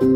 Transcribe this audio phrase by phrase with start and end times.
[0.00, 0.08] Quelle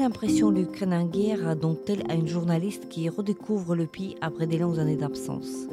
[0.00, 4.80] impression l'Ukraine en guerre donne-t-elle à une journaliste qui redécouvre le pays après des longues
[4.80, 5.68] années d'absence?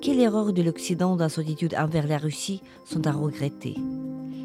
[0.00, 3.74] Quelle erreur de l'Occident dans son attitude envers la Russie sont à regretter?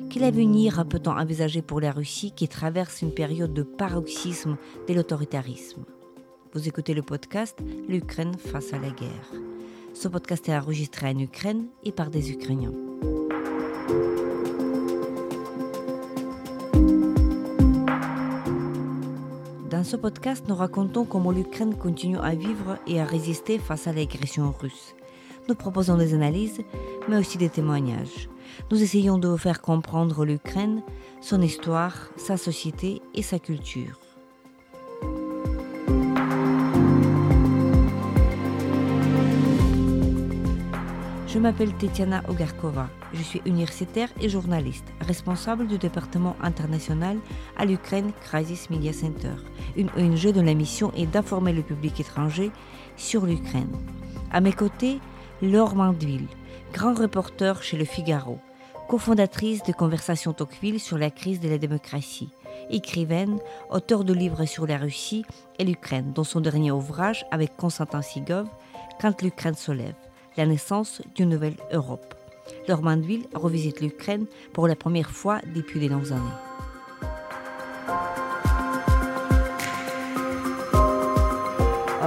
[0.09, 4.57] Quel avenir peut-on envisager pour la Russie qui traverse une période de paroxysme
[4.89, 5.86] de l'autoritarisme?
[6.54, 7.57] Vous écoutez le podcast
[7.88, 9.31] L'Ukraine face à la guerre.
[9.93, 12.73] Ce podcast est enregistré en Ukraine et par des Ukrainiens.
[19.77, 23.94] Dans ce podcast, nous racontons comment l'Ukraine continue à vivre et à résister face à
[23.94, 24.95] l'agression russe.
[25.48, 26.62] Nous proposons des analyses,
[27.08, 28.27] mais aussi des témoignages.
[28.71, 30.82] Nous essayons de vous faire comprendre l'Ukraine,
[31.21, 33.99] son histoire, sa société et sa culture.
[41.38, 42.90] Je m'appelle Tetiana Ogarkova.
[43.14, 47.20] Je suis universitaire et journaliste, responsable du département international
[47.55, 49.35] à l'Ukraine Crisis Media Center,
[49.76, 52.49] une ONG dont la mission est d'informer le public étranger
[52.96, 53.70] sur l'Ukraine.
[54.32, 54.99] À mes côtés,
[55.44, 56.26] Laure Mandeville,
[56.74, 58.40] grand reporter chez Le Figaro,
[58.88, 62.34] cofondatrice de Conversations Tocqueville sur la crise de la démocratie,
[62.72, 63.38] écrivaine,
[63.70, 65.24] auteur de livres sur la Russie
[65.59, 68.47] et l'Ukraine, dont son dernier ouvrage avec Konstantin Sigov,
[69.00, 69.94] Quand l'Ukraine se lève,
[70.38, 72.13] la naissance d'une nouvelle Europe.
[72.68, 76.66] Laure Mandeville revisite l'Ukraine pour la première fois depuis de longues années.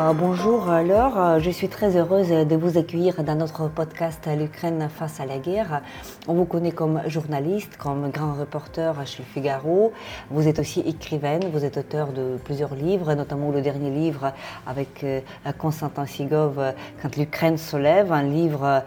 [0.00, 4.88] Euh, bonjour Laure, euh, je suis très heureuse de vous accueillir dans notre podcast L'Ukraine
[4.88, 5.82] face à la guerre.
[6.26, 9.92] On vous connaît comme journaliste, comme grand reporter chez Figaro.
[10.30, 14.32] Vous êtes aussi écrivaine, vous êtes auteur de plusieurs livres, notamment le dernier livre
[14.66, 15.20] avec euh,
[15.58, 16.58] Konstantin Sigov,
[17.02, 18.82] Quand l'Ukraine se lève, un livre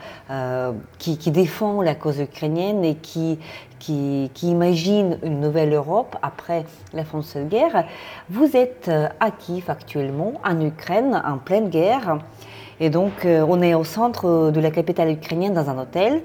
[0.97, 3.37] qui, défend la cause ukrainienne et qui,
[3.83, 7.85] qui, imagine une nouvelle Europe après la fin de guerre.
[8.29, 12.19] Vous êtes euh, à Kiev actuellement, en Ukraine, en pleine guerre.
[12.79, 16.21] Et donc, euh, on est au centre de la capitale ukrainienne dans un hôtel.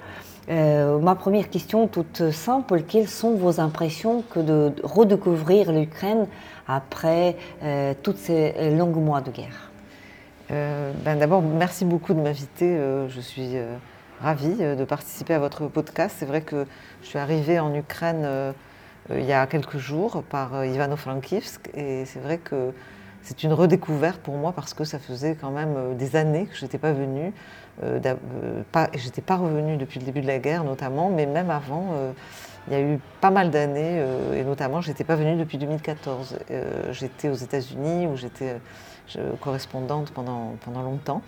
[0.50, 6.26] Euh, ma première question, toute simple, quelles sont vos impressions que de redécouvrir l'Ukraine
[6.66, 7.36] après
[8.02, 9.70] tous ces longs mois de guerre?
[10.50, 12.78] Ben D'abord, merci beaucoup de m'inviter.
[13.08, 13.56] je suis
[14.20, 16.16] ravie euh, de participer à votre podcast.
[16.18, 16.66] C'est vrai que
[17.02, 18.52] je suis arrivée en Ukraine euh,
[19.10, 22.72] euh, il y a quelques jours par Ivano-Frankivsk et c'est vrai que
[23.22, 26.64] c'est une redécouverte pour moi parce que ça faisait quand même des années que je
[26.64, 27.32] n'étais pas venue.
[27.82, 28.00] Euh,
[28.72, 31.94] pas, j'étais pas revenue depuis le début de la guerre notamment, mais même avant,
[32.66, 34.02] il y a eu pas mal d'années
[34.34, 36.38] et notamment j'étais pas venue depuis 2014.
[36.92, 38.56] j'étais aux États-Unis où j'étais
[39.40, 41.22] correspondante pendant, pendant longtemps.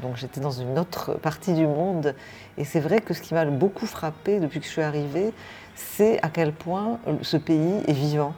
[0.00, 2.14] Donc j'étais dans une autre partie du monde.
[2.56, 5.32] Et c'est vrai que ce qui m'a beaucoup frappé depuis que je suis arrivée,
[5.74, 8.34] c'est à quel point ce pays est vivant.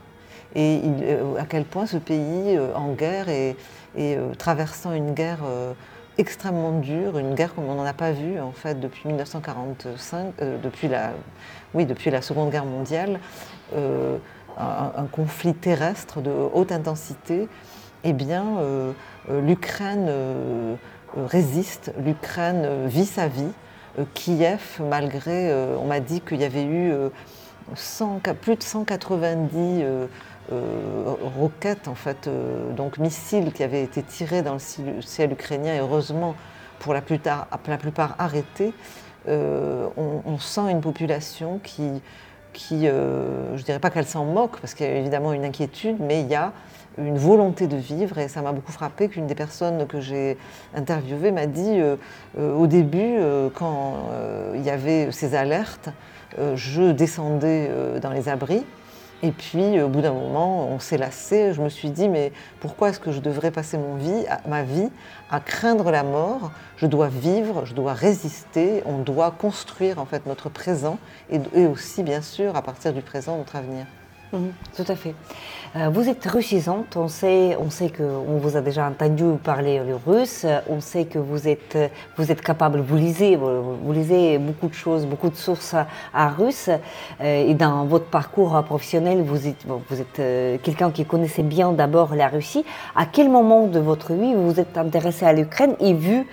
[0.55, 3.57] Et euh, à quel point ce pays euh, en guerre et,
[3.99, 5.41] euh, traversant une guerre
[6.17, 10.87] extrêmement dure, une guerre comme on n'en a pas vu en fait depuis 1945, depuis,
[10.87, 11.13] la,
[11.75, 13.19] oui, depuis la Seconde Guerre mondiale,
[14.57, 17.49] un, conflit terrestre de haute intensité,
[18.05, 18.45] eh bien
[19.29, 20.75] l'Ukraine euh,
[21.17, 23.53] résiste, l'Ukraine euh, vit sa vie.
[23.99, 26.93] Euh, Kiev, malgré, on m'a dit qu'il y avait eu
[28.41, 29.85] plus de 190
[31.39, 32.29] roquettes, en fait,
[32.77, 36.35] donc missiles qui avaient été tirés dans le ciel ukrainien, et heureusement,
[36.81, 38.75] pour la plupart, la plupart arrêtés.
[39.27, 42.03] on, sent une population qui,
[42.53, 45.97] qui je ne dirais pas qu'elle s'en moque, parce qu'il y a évidemment une inquiétude,
[46.01, 46.53] mais il y a
[46.99, 48.19] une volonté de vivre.
[48.19, 50.37] Et ça m'a beaucoup frappé qu'une des personnes que j'ai
[50.75, 51.97] interviewées m'a dit euh,
[52.39, 54.09] euh, au début, euh, quand
[54.55, 55.91] il y avait ces alertes,
[56.55, 58.65] je descendais dans les abris.
[59.23, 61.53] Et puis, au bout d'un moment, on s'est lassé.
[61.53, 64.91] Je me suis dit, mais pourquoi est-ce que je devrais passer mon vie, ma vie
[65.31, 66.51] à craindre la mort?
[66.77, 68.83] Je dois vivre, je dois résister.
[68.85, 70.99] On doit construire en fait notre présent
[71.31, 73.87] et, et aussi, bien sûr, à partir du présent, notre avenir.
[74.33, 75.15] Mhm, tout à fait.
[75.77, 79.97] Euh, vous êtes russisante, on sait, on sait qu'on vous a déjà entendu parler le
[79.97, 81.77] russe, on sait que vous êtes,
[82.17, 85.75] vous êtes capable, vous lisez, vous, lisez beaucoup de choses, beaucoup de sources
[86.13, 86.71] à, russe,
[87.21, 91.73] euh, et dans votre parcours professionnel, vous êtes, vous êtes euh, quelqu'un qui connaissait bien
[91.73, 92.65] d'abord la Russie.
[92.95, 96.25] À quel moment de votre vie vous vous êtes intéressé à l'Ukraine et vu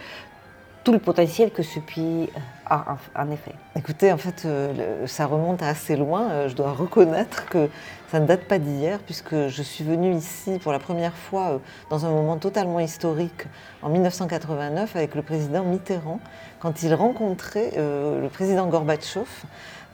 [0.84, 2.30] tout le potentiel que ce pays
[2.66, 6.30] a en effet Écoutez, en fait, euh, ça remonte à assez loin.
[6.32, 7.70] Euh, je dois reconnaître que
[8.10, 11.58] ça ne date pas d'hier, puisque je suis venue ici pour la première fois euh,
[11.90, 13.46] dans un moment totalement historique
[13.82, 16.20] en 1989 avec le président Mitterrand,
[16.60, 19.28] quand il rencontrait le président Gorbatchev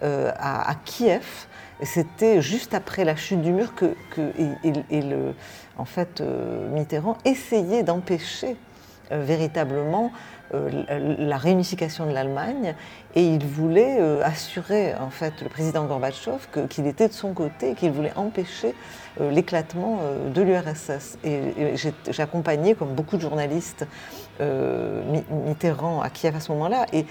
[0.01, 1.47] à, Kiev.
[1.83, 5.33] C'était juste après la chute du mur que, le,
[5.77, 6.21] en fait,
[6.73, 8.57] Mitterrand essayait d'empêcher
[9.09, 10.11] véritablement
[10.51, 12.75] la réunification de l'Allemagne
[13.15, 17.71] et il voulait euh, assurer en fait le président Gorbatchev qu'il était de son côté
[17.71, 18.73] et qu'il voulait empêcher
[19.19, 19.99] euh, l'éclatement
[20.33, 21.17] de l'URSS.
[21.23, 23.85] Et, j'ai accompagné, comme beaucoup de journalistes,
[24.39, 26.85] Mitterrand à Kiev à ce moment-là.
[26.93, 27.05] Et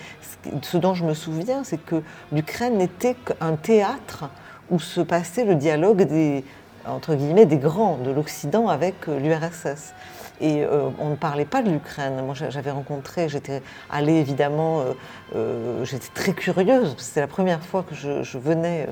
[0.63, 2.03] ce dont je me souviens, c'est que
[2.33, 4.31] l'Ukraine n'était qu'un théâtre
[4.71, 6.45] où se passait le dialogue des,
[6.87, 9.93] entre guillemets, des grands de l'Occident avec l'URSS.
[10.41, 12.23] Et euh, on ne parlait pas de l'Ukraine.
[12.25, 14.85] Moi, j'avais rencontré, j'étais allée évidemment,
[15.35, 16.95] euh, euh, j'étais très curieuse.
[16.99, 18.87] C'était la première fois que je, venais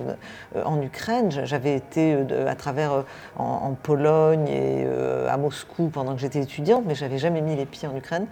[0.64, 1.30] en Ukraine.
[1.44, 2.16] J'avais été
[2.46, 3.04] à travers
[3.36, 4.86] en, Pologne et
[5.28, 8.26] à Moscou pendant que j'étais étudiante, mais j'avais jamais mis les pieds en Ukraine.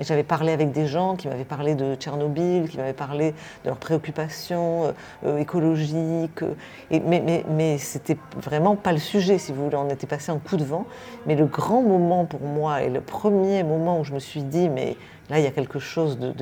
[0.00, 3.76] J'avais parlé avec des gens qui m'avaient parlé de Tchernobyl, qui m'avaient parlé de leurs
[3.76, 4.94] préoccupations
[5.38, 6.42] écologiques.
[6.90, 9.76] Mais mais, mais c'était vraiment pas le sujet, si vous voulez.
[9.76, 10.86] On était passé en coup de vent.
[11.26, 12.82] Mais le grand moment pour moi.
[12.82, 14.96] Et le premier moment où je me suis dit, mais
[15.30, 16.34] là, il y a quelque chose de,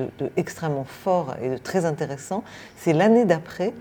[0.85, 2.43] fort et de très intéressant,
[2.77, 3.73] c'est l'année d'après,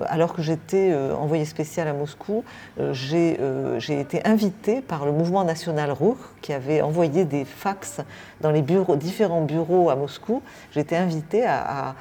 [0.00, 2.44] alors que j'étais euh, envoyée spéciale à Moscou,
[2.78, 8.00] euh, euh, j'ai été invitée par le mouvement national Ruch, qui avait envoyé des fax
[8.40, 10.42] dans les différents bureaux à Moscou.
[10.72, 11.94] J'ai été invitée à,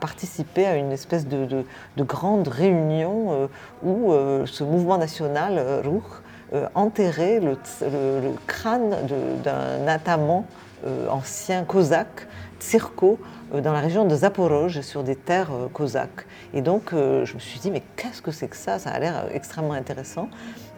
[0.00, 1.64] participer à une espèce de,
[1.98, 3.48] grande réunion
[3.82, 4.12] où
[4.44, 5.82] ce mouvement national
[6.54, 7.56] euh, enterrer le,
[8.46, 8.94] crâne
[9.42, 10.44] d'un ataman
[10.84, 12.26] euh, ancien cosaque,
[12.60, 13.18] Tsirko,
[13.54, 16.26] euh, dans la région de Zaporozh, sur des terres cosaques.
[16.54, 18.78] Et donc, je me suis dit, mais qu'est-ce que c'est que ça?
[18.78, 20.28] Ça a l'air extrêmement intéressant.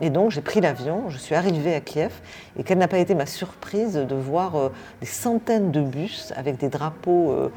[0.00, 2.12] Et donc, j'ai pris l'avion, je suis arrivée à Kiev,
[2.58, 6.68] et quelle n'a pas été ma surprise de voir des centaines de bus avec des
[6.68, 7.50] drapeaux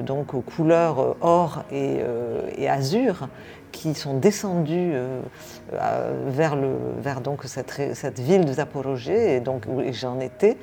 [0.00, 3.28] donc aux couleurs or et, azur
[3.72, 5.20] qui sont descendus euh,
[6.28, 6.70] vers, le,
[7.00, 10.56] vers donc cette, cette ville de Zaporozhye, et donc j'en étais,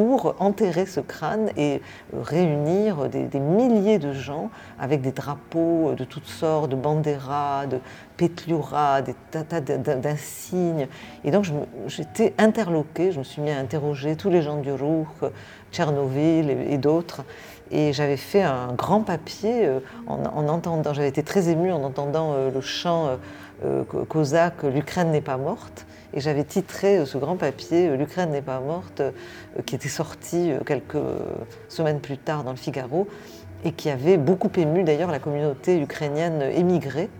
[0.00, 1.82] pour enterrer ce crâne et
[2.22, 4.48] réunir des, milliers de gens
[4.78, 7.80] avec des drapeaux de toutes sortes, de banderas, de
[8.16, 10.88] petliura, des tas d'insignes.
[11.22, 11.44] Et donc
[11.86, 15.30] j'étais interloquée, je me suis mis à interroger tous les gens du Rouk,
[15.70, 17.22] Tchernobyl et d'autres.
[17.70, 22.32] Et j'avais fait un grand papier euh, en, entendant, j'avais été très émue en entendant
[22.32, 23.16] euh, le chant euh,
[24.08, 25.86] cosaque L'Ukraine n'est pas morte.
[26.12, 29.02] Et j'avais titré ce grand papier L'Ukraine n'est pas morte,
[29.64, 30.98] qui était sorti quelques
[31.68, 33.06] semaines plus tard dans le Figaro,
[33.64, 37.10] et qui avait beaucoup ému d'ailleurs la communauté ukrainienne émigrée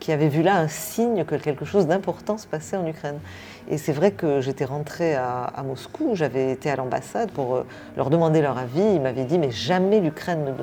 [0.00, 3.18] qui avait vu là un signe que quelque chose d'important se passait en Ukraine.
[3.68, 7.66] Et c'est vrai que j'étais rentrée à, Moscou, j'avais été à l'ambassade pour euh,
[7.96, 8.82] leur demander leur avis.
[8.82, 10.54] Ils m'avaient dit mais jamais l'Ukraine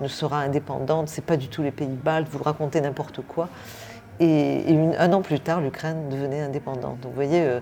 [0.00, 3.48] ne, sera indépendante, c'est pas du tout les pays baltes, vous racontez n'importe quoi.
[4.22, 7.00] Et, un an plus tard, l'Ukraine devenait indépendante.
[7.00, 7.58] Donc vous voyez, euh,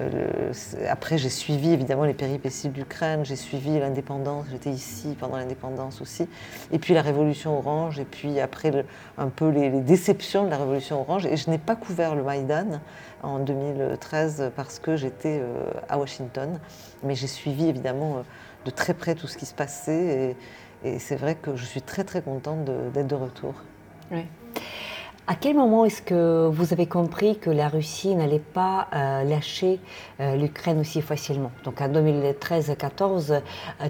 [0.00, 0.52] euh,
[0.88, 6.00] après, j'ai suivi évidemment les péripéties de l'Ukraine, j'ai suivi l'indépendance, j'étais ici pendant l'indépendance
[6.00, 6.28] aussi,
[6.70, 8.84] et puis la révolution orange, et puis après
[9.18, 11.26] un peu les, déceptions de la révolution orange.
[11.26, 12.80] Et je n'ai pas couvert le Maïdan
[13.24, 16.60] en 2013 parce que j'étais euh, à Washington,
[17.02, 18.22] mais j'ai suivi évidemment
[18.64, 20.36] de très près tout ce qui se passait,
[20.84, 23.54] et, et c'est vrai que je suis très très contente d'être de, retour.
[24.12, 24.26] Oui.
[25.28, 29.80] À quel moment est-ce que vous avez compris que la Russie n'allait pas euh, lâcher
[30.20, 31.50] euh, l'Ukraine aussi facilement?
[31.64, 33.40] Donc en 2013-14, euh,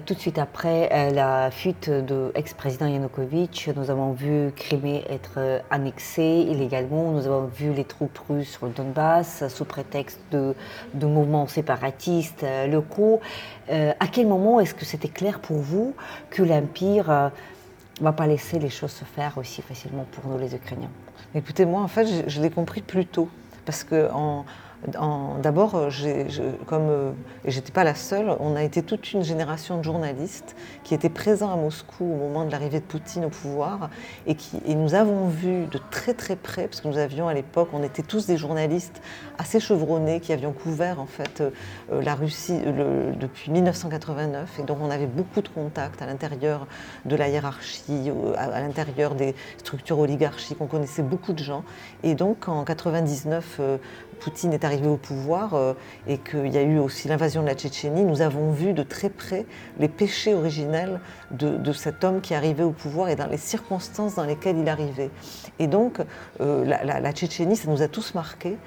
[0.03, 6.47] tout de suite après la fuite de ex-président Yanukovych, nous avons vu Crimée être annexée
[6.49, 12.45] illégalement, nous avons vu les troupes russes sur le Donbass sous prétexte de mouvements séparatistes
[12.67, 13.21] locaux.
[13.69, 15.93] à quel moment est-ce que c'était clair pour vous
[16.31, 17.31] que l'Empire
[17.99, 20.91] ne va pas laisser les choses se faire aussi facilement pour nous les Ukrainiens
[21.35, 23.29] Écoutez, moi, en fait, je, l'ai compris plus tôt.
[23.65, 24.09] Parce que
[24.85, 25.89] D'abord, euh,
[26.67, 27.11] comme euh,
[27.45, 31.51] j'étais pas la seule, on a été toute une génération de journalistes qui étaient présents
[31.51, 33.89] à Moscou au moment de l'arrivée de Poutine au pouvoir
[34.27, 37.33] et, qui, et nous avons vu de très très près, parce que nous avions à
[37.33, 39.01] l'époque, on était tous des journalistes
[39.39, 41.49] assez chevronnés qui avions couvert en fait euh,
[42.03, 42.59] la Russie
[43.19, 46.67] depuis 1989 et donc on avait beaucoup de contacts à l'intérieur
[47.05, 51.63] de la hiérarchie, à, l'intérieur des structures oligarchiques, on connaissait beaucoup de gens.
[52.03, 53.59] Et donc en 99
[54.19, 55.75] Poutine est arrivé au pouvoir
[56.07, 59.09] et qu'il y a eu aussi l'invasion de la Tchétchénie, nous avons vu de très
[59.09, 59.45] près
[59.79, 60.99] les péchés originels
[61.31, 65.11] de, cet homme qui arrivait au pouvoir et dans les circonstances dans lesquelles il arrivait.
[65.59, 65.99] Et donc,
[66.39, 68.57] la, Tchétchénie, ça nous a tous marqués.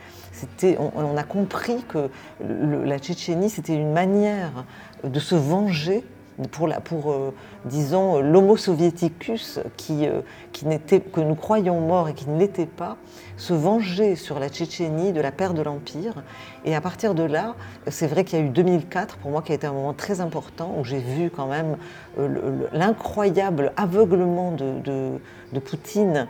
[0.62, 2.08] On, on, a compris que
[2.40, 4.64] la Tchétchénie, c'était une manière
[5.04, 6.04] de se venger
[6.48, 7.32] pour, la, pour euh,
[7.64, 10.20] disons, l'homo soviéticus qui, euh,
[10.52, 10.64] qui
[11.12, 12.96] que nous croyons mort et qui ne l'était pas,
[13.36, 16.22] se venger sur la Tchétchénie de la perte de l'Empire.
[16.64, 17.54] Et à partir de là,
[17.86, 20.20] c'est vrai qu'il y a eu 2004, pour moi, qui a été un moment très
[20.20, 21.76] important, où j'ai vu quand même
[22.18, 26.26] euh, l'incroyable aveuglement de, de, Poutine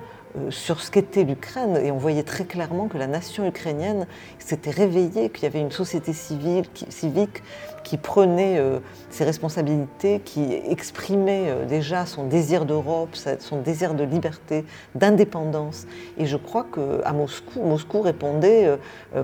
[0.50, 4.06] sur ce qu'était l'Ukraine et on voyait très clairement que la nation ukrainienne
[4.38, 7.42] s'était réveillée, qu'il y avait une société civile, civique
[7.82, 14.04] qui prenait euh, ses responsabilités, qui exprimait euh, déjà son désir d'Europe, son désir de
[14.04, 15.86] liberté, d'indépendance.
[16.18, 18.70] Et je crois qu'à Moscou, Moscou répondait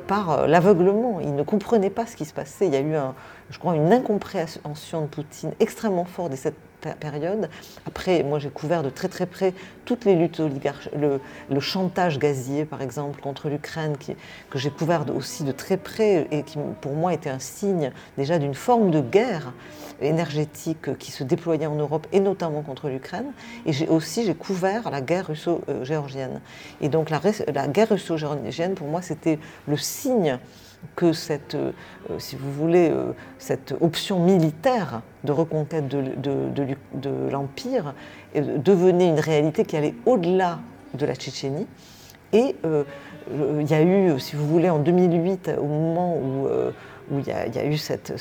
[0.06, 1.20] par l'aveuglement.
[1.20, 2.66] Il ne comprenait pas ce qui se passait.
[2.66, 2.94] Il y a eu,
[3.50, 6.56] je crois, une incompréhension de Poutine extrêmement forte de cette
[6.94, 7.48] période.
[7.86, 11.20] Après, moi j'ai couvert de très très près toutes les luttes oligarchiques, le,
[11.60, 13.96] chantage gazier par exemple contre l'Ukraine,
[14.50, 18.38] que j'ai couvert aussi de très près et qui pour moi était un signe déjà
[18.38, 19.52] d'une forme de guerre
[20.00, 23.32] énergétique qui se déployait en Europe et notamment contre l'Ukraine.
[23.64, 26.40] Et j'ai aussi j'ai couvert la guerre russo-géorgienne.
[26.80, 27.20] Et donc la,
[27.52, 30.38] la guerre russo-géorgienne pour moi c'était le signe
[30.94, 31.72] que cette, euh,
[32.18, 37.94] si vous voulez, euh, cette option militaire de reconquête de, de, l'Empire
[38.36, 40.60] euh, devenait une réalité qui allait au-delà
[40.94, 41.66] de la Tchétchénie.
[42.32, 42.56] Et
[43.60, 46.48] il y a eu, si vous voulez, en 2008, au moment où,
[47.16, 48.12] il, y a, eu cette,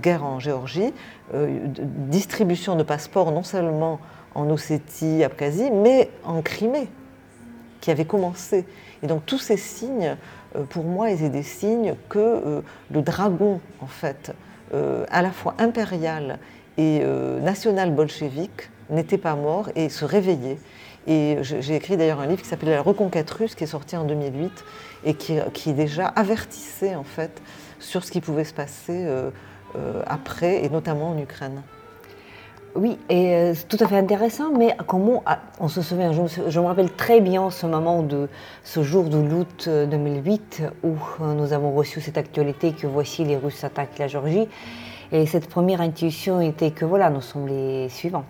[0.00, 0.92] guerre en Géorgie,
[1.32, 3.98] distribution de passeports non seulement
[4.34, 6.88] en Ossétie, Abkhazie, mais en Crimée,
[7.80, 8.66] qui avait commencé.
[9.02, 10.14] Et donc tous ces signes euh,
[10.68, 14.32] pour moi, étaient des signes que euh, le dragon, en fait,
[14.74, 16.38] euh, à la fois impérial
[16.78, 17.02] et
[17.42, 20.58] national bolchevique, n'était pas mort et se réveillait.
[21.06, 24.04] Et j'ai écrit d'ailleurs un livre qui s'appelait La Reconquête russe, qui est sorti en
[24.04, 24.50] 2008
[25.04, 27.42] et qui déjà avertissait en fait
[27.80, 29.06] sur ce qui pouvait se passer
[30.06, 31.60] après, et notamment en Ukraine.
[32.76, 36.60] Oui, et euh, c'est tout à fait intéressant, mais comment ah, on se souvient, je
[36.60, 38.28] me, rappelle très bien ce moment de
[38.62, 43.36] ce jour de août 2008 où euh, nous avons reçu cette actualité que voici les
[43.36, 44.48] Russes attaquent la Géorgie.
[45.12, 48.24] Et cette première intuition était que voilà, nous sommes les suivants.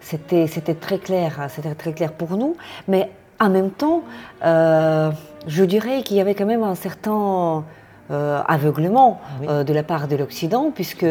[0.00, 4.02] C'était, c'était très clair, c'était très clair pour nous, mais en même temps,
[4.44, 5.10] euh,
[5.48, 7.64] je dirais qu'il y avait quand même un certain
[8.10, 9.18] euh, aveuglement
[9.48, 11.06] euh, de la part de l'Occident, puisque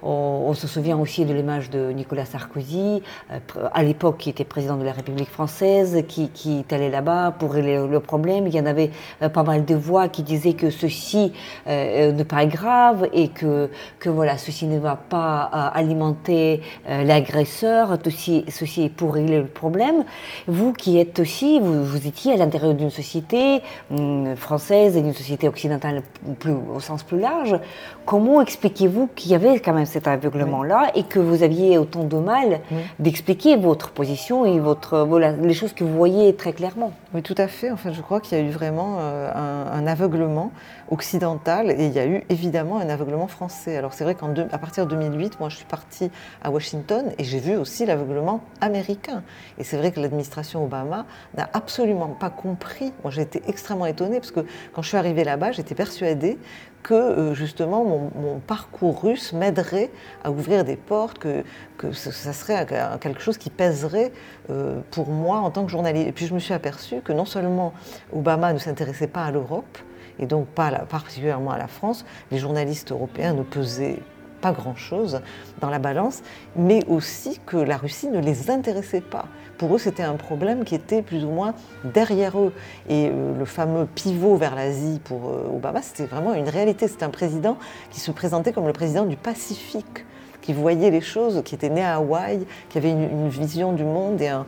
[0.00, 3.38] on, se souvient aussi de l'image de Nicolas Sarkozy, euh,
[3.74, 7.52] à l'époque qui était président de la République française, qui, qui est allé là-bas pour
[7.52, 8.46] régler le problème.
[8.46, 8.92] Il y en avait
[9.32, 11.32] pas mal de voix qui disaient que ceci
[11.66, 15.42] ne pas grave et que, que voilà, ceci ne va pas
[15.74, 20.04] alimenter l'agresseur, ceci, ceci est pour régler le problème.
[20.46, 25.12] Vous qui êtes aussi, vous, vous étiez à l'intérieur d'une société hum, française et d'une
[25.12, 26.02] société occidentale
[26.44, 27.58] au sens plus large,
[28.04, 32.16] comment expliquez-vous qu'il y avait quand même cet aveuglement-là et que vous aviez autant de
[32.16, 32.60] mal
[32.98, 36.92] d'expliquer votre position et votre, voilà, les choses que vous voyez très clairement?
[37.14, 37.70] Oui, tout à fait.
[37.70, 39.30] Enfin, je crois qu'il y a eu vraiment euh,
[39.72, 40.52] un, aveuglement
[40.90, 43.76] occidental et il y a eu évidemment un aveuglement français.
[43.76, 46.10] Alors c'est vrai qu'à partir de 2008, moi je suis partie
[46.42, 49.22] à Washington et j'ai vu aussi l'aveuglement américain.
[49.58, 52.92] Et c'est vrai que l'administration Obama n'a absolument pas compris.
[53.02, 54.40] Moi j'ai été extrêmement étonnée parce que
[54.72, 56.38] quand je suis arrivée là-bas, j'étais persuadée
[56.82, 59.90] que euh, justement mon, parcours russe m'aiderait
[60.22, 61.42] à ouvrir des portes, que,
[61.78, 62.64] que ça serait
[63.00, 64.12] quelque chose qui pèserait
[64.50, 66.06] euh, pour moi en tant que journaliste.
[66.06, 67.72] Et puis je me suis aperçue que non seulement
[68.12, 69.78] Obama ne s'intéressait pas à l'Europe,
[70.18, 73.98] et donc pas particulièrement à la France, les journalistes européens ne pesaient
[74.40, 75.20] pas grand-chose
[75.60, 76.22] dans la balance,
[76.56, 79.26] mais aussi que la Russie ne les intéressait pas.
[79.58, 81.54] Pour eux, c'était un problème qui était plus ou moins
[81.84, 82.52] derrière eux.
[82.88, 86.88] Et euh, le fameux pivot vers l'Asie pour euh, Obama, c'était vraiment une réalité.
[86.88, 87.56] C'était un président
[87.90, 90.05] qui se présentait comme le président du Pacifique
[90.46, 94.20] qui voyait les choses, qui était né à Hawaï, qui avait une, vision du monde
[94.20, 94.46] et un,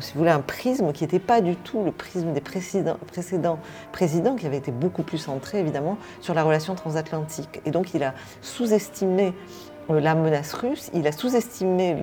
[0.00, 2.96] si vous voulez, un prisme qui n'était pas du tout le prisme des précédents,
[3.92, 7.60] présidents, qui avait été beaucoup plus centré évidemment sur la relation transatlantique.
[7.66, 9.34] Et donc il a sous-estimé
[9.90, 11.98] euh, la menace russe, il a sous-estimé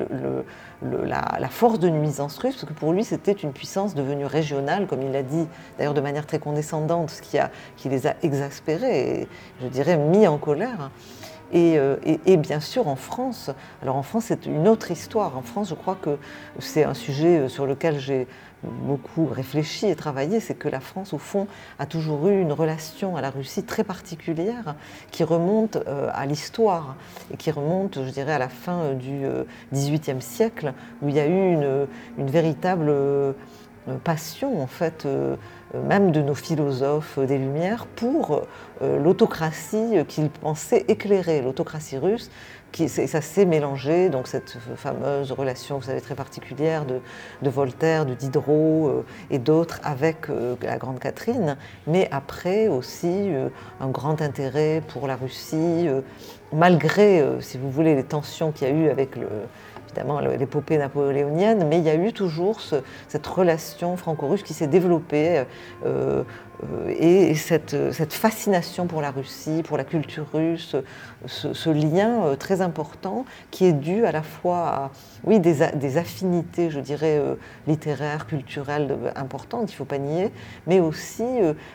[0.83, 5.01] la, force de nuisance russe, parce que pour lui c'était une puissance devenue régionale, comme
[5.01, 5.47] il l'a dit
[5.79, 9.27] d'ailleurs de manière très condescendante, ce qui, a, qui les a exaspérés et
[9.63, 10.91] je dirais mis en colère.
[11.53, 11.79] Et,
[12.25, 13.51] et, bien sûr en France,
[13.81, 15.37] alors en France c'est une autre histoire.
[15.37, 16.17] En France je crois que
[16.59, 18.27] c'est un sujet sur lequel j'ai
[18.63, 21.47] beaucoup réfléchi et travaillé, c'est que la France, au fond,
[21.79, 24.75] a toujours eu une relation à la Russie très particulière
[25.11, 26.95] qui remonte euh, à l'histoire
[27.31, 29.25] et qui remonte, je dirais, à la fin euh, du
[29.73, 31.53] XVIIIe euh, siècle, où il y a eu
[32.17, 32.91] une véritable
[34.03, 35.07] passion, en fait,
[35.73, 38.41] même de nos philosophes des Lumières, pour
[38.81, 42.29] l'autocratie qu'ils pensaient éclairer, l'autocratie russe,
[42.85, 48.87] ça s'est mélangé, donc cette fameuse relation, vous savez, très particulière de, Voltaire, de Diderot
[48.87, 54.83] euh, et d'autres avec euh, la Grande Catherine, mais après aussi euh, un grand intérêt
[54.87, 55.87] pour la Russie,
[56.53, 59.27] malgré, si vous voulez, les tensions qu'il y a eu avec le,
[59.97, 62.59] évidemment l'épopée napoléonienne, mais il y a eu toujours
[63.07, 65.43] cette relation franco-russe qui s'est développée
[65.85, 66.23] euh,
[66.63, 67.75] euh, et cette,
[68.13, 70.75] fascination pour la Russie, pour la culture russe,
[71.25, 74.91] ce, lien euh, très important qui est dû à la fois à
[75.23, 77.19] oui, des, des affinités, je dirais,
[77.65, 80.31] littéraires, culturelles importantes, il ne faut pas nier,
[80.67, 81.25] mais aussi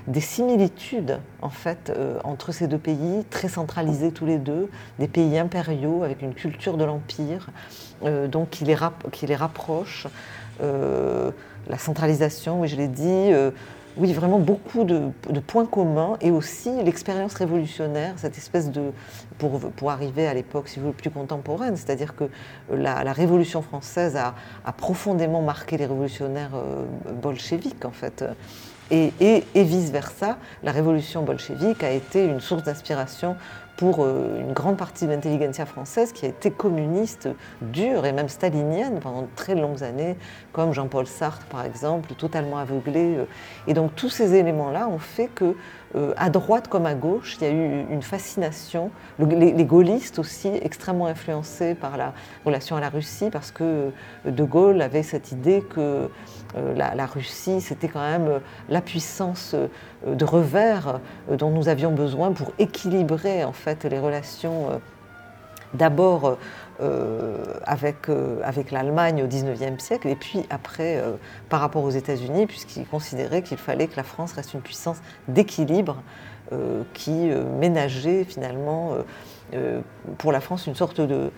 [0.07, 5.39] des similitudes en fait entre ces deux pays, très centralisés tous les deux, des pays
[5.39, 7.51] impériaux avec une culture de l'Empire.
[8.05, 8.77] Euh, donc qui les,
[9.23, 10.07] les rapproche.
[10.63, 11.31] Euh,
[11.69, 13.05] la centralisation, oui, je l'ai dit.
[13.07, 13.51] Euh,
[13.99, 15.11] oui, vraiment beaucoup de,
[15.47, 18.91] points communs et aussi l'expérience révolutionnaire, cette espèce de.
[19.39, 22.25] pour, arriver à l'époque, si vous voulez, plus contemporaine, c'est-à-dire que
[22.75, 24.35] la, Révolution française a,
[24.73, 26.53] profondément marqué les révolutionnaires
[27.23, 28.25] bolcheviques, en fait.
[28.91, 33.37] Et, et, et vice-versa, la révolution bolchevique a été une source d'inspiration
[33.77, 37.29] pour euh, une grande partie de l'intelligentsia française qui a été communiste
[37.61, 40.17] dure et même stalinienne pendant de très longues années,
[40.53, 43.17] comme Jean-Paul Sartre par exemple, totalement aveuglé.
[43.17, 43.25] Euh.
[43.67, 45.57] Et donc tous ces éléments-là ont fait que
[45.95, 48.91] euh, à droite comme à gauche, il y a eu une fascination.
[49.19, 52.15] Les, gaullistes aussi, extrêmement influencés par la
[52.47, 53.91] relation à la Russie, parce que
[54.25, 56.09] De Gaulle avait cette idée que
[56.57, 58.39] euh, la, Russie, c'était quand même euh,
[58.71, 59.55] la puissance
[60.07, 64.81] de revers dont nous avions besoin pour équilibrer en fait les relations
[65.75, 66.39] d'abord
[67.65, 68.09] avec,
[68.43, 71.03] avec l'Allemagne au XIXe siècle, et puis après
[71.49, 74.99] par rapport aux États-Unis, puisqu'il considérait qu'il fallait que la France reste une puissance
[75.29, 76.03] d'équilibre
[76.93, 78.97] qui ménageait finalement
[80.19, 81.31] pour la France une sorte de,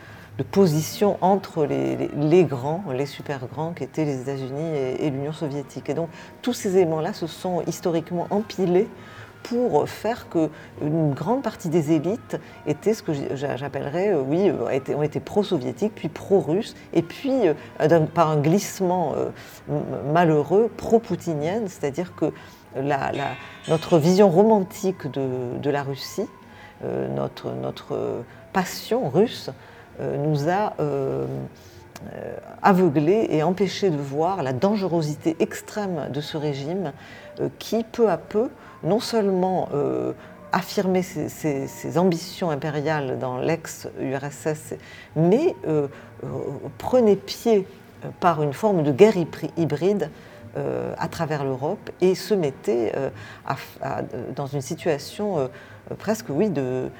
[0.50, 5.88] position entre les, grands, les super grands qui étaient les États-Unis et, l'Union soviétique.
[5.88, 6.08] Et donc
[6.42, 8.88] tous ces éléments-là se sont historiquement empilés
[9.44, 15.02] pour faire qu'une grande partie des élites étaient ce que j'appellerais, euh, oui, euh, ont
[15.02, 19.14] été pro-soviétiques, puis pro-russes, et puis euh, par un glissement
[20.12, 22.32] malheureux, pro-poutinienne, c'est-à-dire que
[23.68, 26.26] notre vision romantique de, la Russie,
[27.14, 29.50] notre, notre passion russe,
[30.00, 30.72] nous a
[32.62, 36.92] aveuglés et empêchés de voir la dangerosité extrême de ce régime
[37.58, 38.48] qui, peu à peu,
[38.84, 39.68] non seulement
[40.52, 44.74] affirmait ses, ambitions impériales dans l'ex-URSS,
[45.16, 45.54] mais
[46.78, 47.66] prenait pied
[48.20, 49.16] par une forme de guerre
[49.56, 50.10] hybride
[50.54, 52.92] à travers l'Europe et se mettait
[54.36, 55.50] dans une situation
[55.98, 56.90] presque, oui, de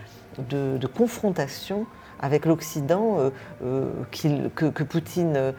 [0.95, 1.87] confrontation
[2.25, 3.31] avec l'Occident euh,
[3.65, 5.53] euh, que, Poutine euh,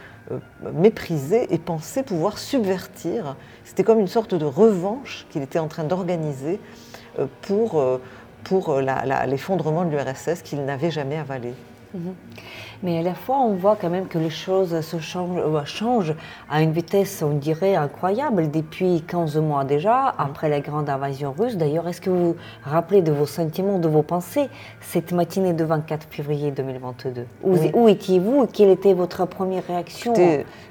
[0.73, 3.35] méprisait et pensait pouvoir subvertir.
[3.63, 6.59] C'était comme une sorte de revanche qu'il était en train d'organiser
[7.43, 7.81] pour,
[8.43, 8.81] pour
[9.27, 11.53] l'effondrement de l'URSS qu'il n'avait jamais avalé.
[11.93, 12.13] Mhm.
[12.83, 16.15] Mais à la fois, on voit quand même que les choses se changent, euh, changent
[16.49, 21.57] à une vitesse, on dirait, incroyable depuis 15 mois déjà, après la grande invasion russe.
[21.57, 24.49] D'ailleurs, est-ce que vous vous rappelez de vos sentiments, de vos pensées,
[24.81, 30.13] cette matinée de 24 février 2022 Où, étiez-vous Quelle était votre première réaction?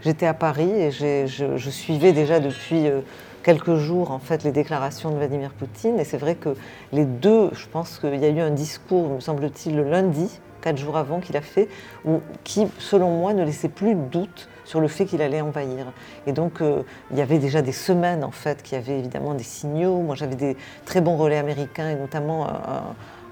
[0.02, 2.88] J'étais à Paris et je, suivais déjà depuis...
[2.88, 3.00] Euh,
[3.42, 6.56] quelques jours en fait les déclarations de Vladimir Poutine et c'est vrai que
[6.92, 10.78] les deux, je pense qu'il y a eu un discours, me semble-t-il, le lundi quatre
[10.78, 11.68] jours avant qu'il a fait,
[12.06, 15.92] ou qui, selon moi, ne laissait plus de doute sur le fait qu'il allait envahir.
[16.26, 19.44] Et donc, euh, il y avait déjà des semaines, en fait, qui avaient évidemment des
[19.44, 19.98] signaux.
[19.98, 22.46] Moi, j'avais des très bons relais américains, et notamment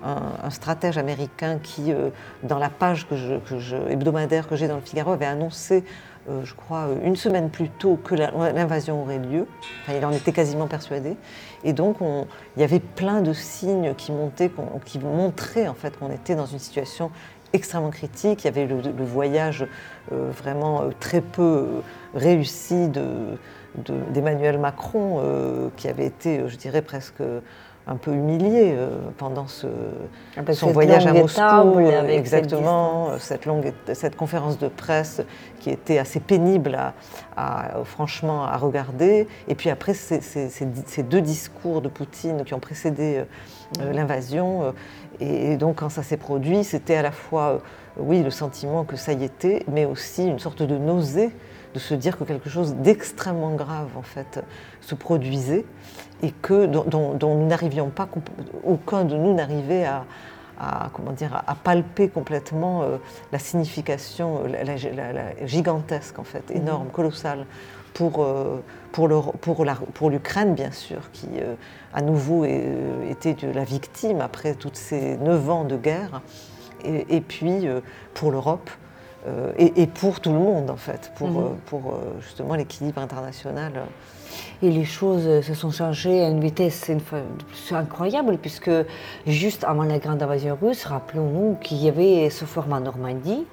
[0.04, 2.10] un, stratège américain qui, euh,
[2.42, 5.84] dans la page que je, hebdomadaire que j'ai dans le Figaro, avait annoncé
[6.44, 9.46] je crois, une semaine plus tôt que l'invasion aurait lieu.
[9.88, 11.16] il en était quasiment persuadé.
[11.64, 14.50] Et donc, il y avait plein de signes qui, montaient,
[14.84, 17.10] qui montraient en fait qu'on était dans une situation
[17.52, 18.44] extrêmement critique.
[18.44, 19.66] Il y avait le, voyage
[20.12, 21.82] euh, vraiment euh, très peu
[22.14, 22.88] réussi
[24.12, 27.22] d'Emmanuel Macron, qui avait été, je dirais, presque
[27.86, 28.76] un peu humilié
[29.18, 29.66] pendant ce,
[30.52, 31.80] son voyage à Moscou.
[32.08, 35.22] exactement, cette, longue, cette conférence de presse
[35.58, 36.78] qui était assez pénible
[37.36, 39.26] à, franchement à regarder.
[39.48, 43.24] Et puis après, ces, ces, deux discours de Poutine qui ont précédé
[43.80, 44.74] l'invasion.
[45.20, 47.62] Et, donc quand ça s'est produit, c'était à la fois,
[47.96, 51.30] oui, le sentiment que ça y était, mais aussi une sorte de nausée
[51.74, 54.44] de se dire que quelque chose d'extrêmement grave en fait
[54.80, 55.64] se produisait
[56.22, 58.08] et que dont, nous n'arrivions pas,
[58.64, 60.04] aucun de nous n'arrivait à,
[60.92, 62.98] comment dire, à palper complètement euh,
[63.32, 66.92] la signification la, gigantesque en fait, énorme, mhm.
[66.92, 67.46] colossale
[67.94, 69.08] pour, euh, pour,
[69.40, 71.54] pour, pour l'Ukraine bien sûr, qui euh,
[71.92, 76.22] à nouveau était la victime après toutes ces neuf ans de guerre,
[76.84, 77.68] et puis
[78.14, 78.70] pour l'Europe
[79.28, 81.36] euh, et, pour tout le monde en fait, pour, mhm.
[81.36, 83.72] euh, pour euh, justement l'équilibre international.
[84.62, 86.90] Et les choses se sont changées à une vitesse
[87.70, 88.70] incroyable, puisque
[89.26, 93.44] juste avant la grande invasion russe, rappelons-nous qu'il y avait ce format Normandie,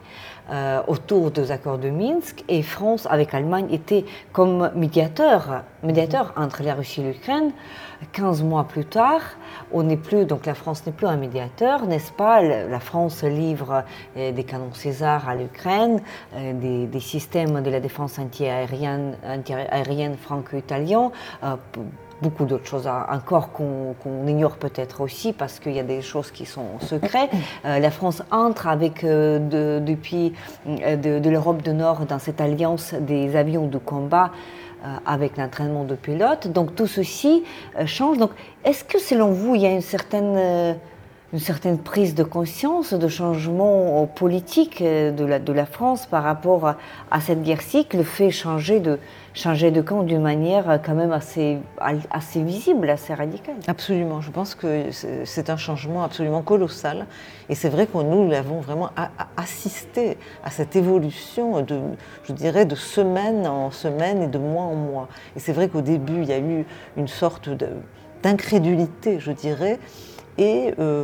[0.51, 6.63] euh, autour des accords de Minsk et France avec l'Allemagne était comme médiateur, médiateur entre
[6.63, 7.51] la Russie et l'Ukraine.
[8.11, 9.21] 15 mois plus tard,
[9.71, 12.41] on n'est plus, donc la France n'est plus un médiateur, n'est-ce pas?
[12.41, 13.83] La France livre
[14.17, 16.01] euh, des canons César à l'Ukraine,
[16.35, 19.53] euh, des, systèmes de la défense anti-aérienne anti
[20.21, 21.11] franco-italien
[22.21, 26.45] beaucoup d'autres choses encore qu'on ignore peut-être aussi parce qu'il y a des choses qui
[26.45, 27.31] sont secrètes.
[27.65, 30.33] Euh, la France entre avec, euh, depuis
[30.67, 34.31] euh, de, l'Europe du Nord dans cette alliance des avions de combat
[35.05, 36.47] avec l'entraînement de pilotes.
[36.47, 37.43] Donc tout ceci
[37.85, 38.17] change.
[38.17, 38.31] Donc
[38.63, 40.77] est-ce que selon vous, il y a une certaine
[41.31, 46.75] une certaine prise de conscience de changement politique de la, de la France par rapport
[47.11, 48.97] à, cette guerre-ci fait changer de,
[49.33, 51.59] changer de camp d'une manière quand même assez,
[52.09, 53.55] assez visible, assez radicale.
[53.67, 54.85] Absolument, je pense que
[55.23, 57.05] c'est un changement absolument colossal.
[57.47, 58.89] Et c'est vrai que nous l'avons vraiment
[59.37, 61.79] assisté à cette évolution de,
[62.23, 65.07] je dirais, de semaine en semaine et de mois en mois.
[65.35, 66.65] Et c'est vrai qu'au début, il y a eu
[66.97, 67.49] une sorte
[68.23, 69.79] d'incrédulité, je dirais,
[70.39, 71.03] et euh,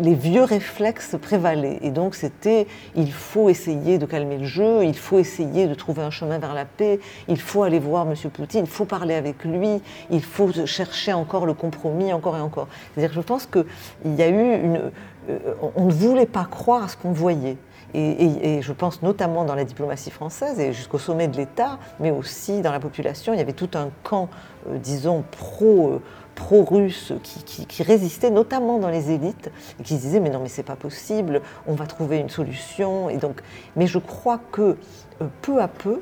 [0.00, 1.78] les vieux réflexes prévalaient.
[1.82, 6.02] Et donc c'était, il faut essayer de calmer le jeu, il faut essayer de trouver
[6.02, 8.14] un chemin vers la paix, il faut aller voir M.
[8.30, 12.68] Poutine, il faut parler avec lui, il faut chercher encore le compromis, encore et encore.
[12.92, 14.90] C'est-à-dire que je pense qu'il y a eu une...
[15.30, 15.38] Euh,
[15.76, 17.56] on ne voulait pas croire à ce qu'on voyait.
[17.94, 22.60] Et, je pense notamment dans la diplomatie française et jusqu'au sommet de l'État, mais aussi
[22.60, 24.28] dans la population, il y avait tout un camp,
[24.68, 26.00] euh, disons, pro
[26.36, 30.76] pro-russes qui, résistaient, notamment dans les élites, et qui disaient mais non mais c'est pas
[30.76, 33.10] possible, on va trouver une solution.
[33.10, 33.40] Et donc,
[33.74, 34.76] mais je crois que
[35.20, 36.00] euh, peu à peu,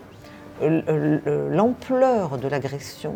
[0.60, 3.14] l'ampleur de l'agression,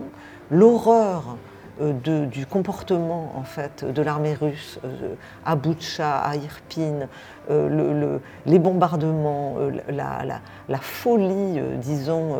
[0.50, 1.36] l'horreur
[1.80, 5.14] euh, du comportement en fait de l'armée russe euh,
[5.44, 7.08] à Boutcha, à Irpin,
[7.50, 9.56] le, les bombardements,
[9.88, 12.36] la, folie, disons,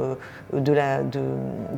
[0.53, 1.23] de la, de,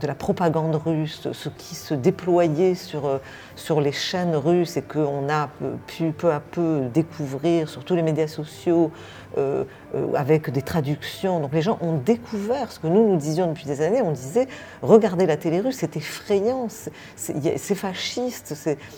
[0.04, 3.20] la, propagande russe, ce qui se déployait sur,
[3.54, 5.48] sur les chaînes russes et qu'on a
[5.86, 8.90] pu peu à peu découvrir sur tous les médias sociaux
[9.38, 9.64] euh,
[9.94, 11.38] euh, avec des traductions.
[11.38, 14.02] Donc les gens ont découvert ce que nous nous disions depuis des années.
[14.02, 14.48] On disait,
[14.82, 16.66] regardez la télé russe, c'est effrayant,
[17.14, 18.54] c'est fasciste,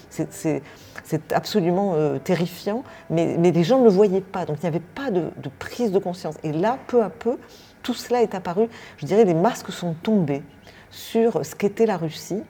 [0.09, 4.47] c'est absolument euh, terrifiant, mais, les gens ne le voyaient pas.
[4.47, 6.37] Donc il n'y avait pas de, prise de conscience.
[6.45, 7.37] Et là, peu à peu,
[7.83, 10.43] tout cela est apparu, je dirais, les masques sont tombés
[10.91, 12.43] sur ce qu'était la Russie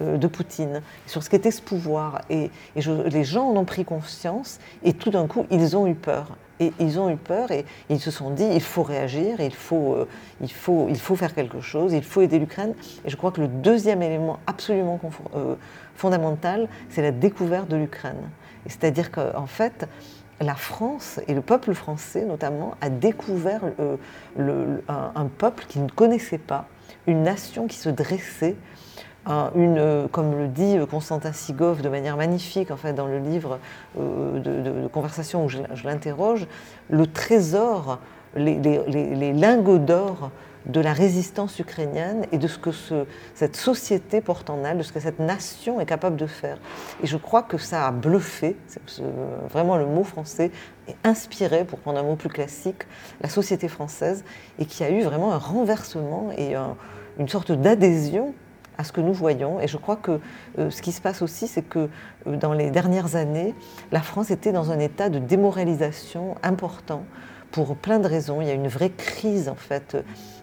[0.00, 2.22] de Poutine, sur ce qu'était ce pouvoir.
[2.30, 6.36] Et, les gens en ont pris conscience et tout d'un coup, ils ont eu peur.
[6.60, 9.94] Et ils ont eu peur et ils se sont dit il faut réagir, il faut,
[9.94, 10.08] euh,
[10.40, 12.74] il faut, il faut faire quelque chose, il faut aider l'Ukraine.
[13.04, 15.00] Et je crois que le deuxième élément absolument
[15.36, 15.54] euh,
[15.94, 18.30] fondamental, c'est la découverte de l'Ukraine.
[18.66, 19.88] C'est-à-dire qu'en fait,
[20.40, 23.62] la France et le peuple français notamment a découvert
[24.38, 26.66] un, peuple qui ne connaissait pas,
[27.06, 28.56] une nation qui se dressait
[29.54, 33.58] une, comme le dit Constantin Sigov de manière magnifique en fait, dans le livre
[33.98, 36.46] euh, de, conversation où je, l'interroge,
[36.90, 37.98] le trésor,
[38.36, 40.30] les, lingots d'or
[40.66, 42.70] de la résistance ukrainienne et de ce que
[43.34, 46.58] cette société porte en elle, de ce que cette nation est capable de faire.
[47.02, 49.02] Et je crois que ça a bluffé, c'est
[49.48, 50.50] vraiment le mot français,
[50.88, 52.82] et inspiré, pour prendre un mot plus classique,
[53.22, 54.24] la société française,
[54.58, 56.54] et qui a eu vraiment un renversement et
[57.18, 58.34] une sorte d'adhésion
[58.78, 59.60] à ce que nous voyons.
[59.60, 60.20] Et je crois que
[60.58, 61.90] euh, ce qui se passe aussi, c'est que
[62.26, 63.54] euh, dans les dernières années,
[63.92, 67.04] la France était dans un état de démoralisation important
[67.50, 68.40] pour plein de raisons.
[68.40, 69.96] Il y a une vraie crise, en fait,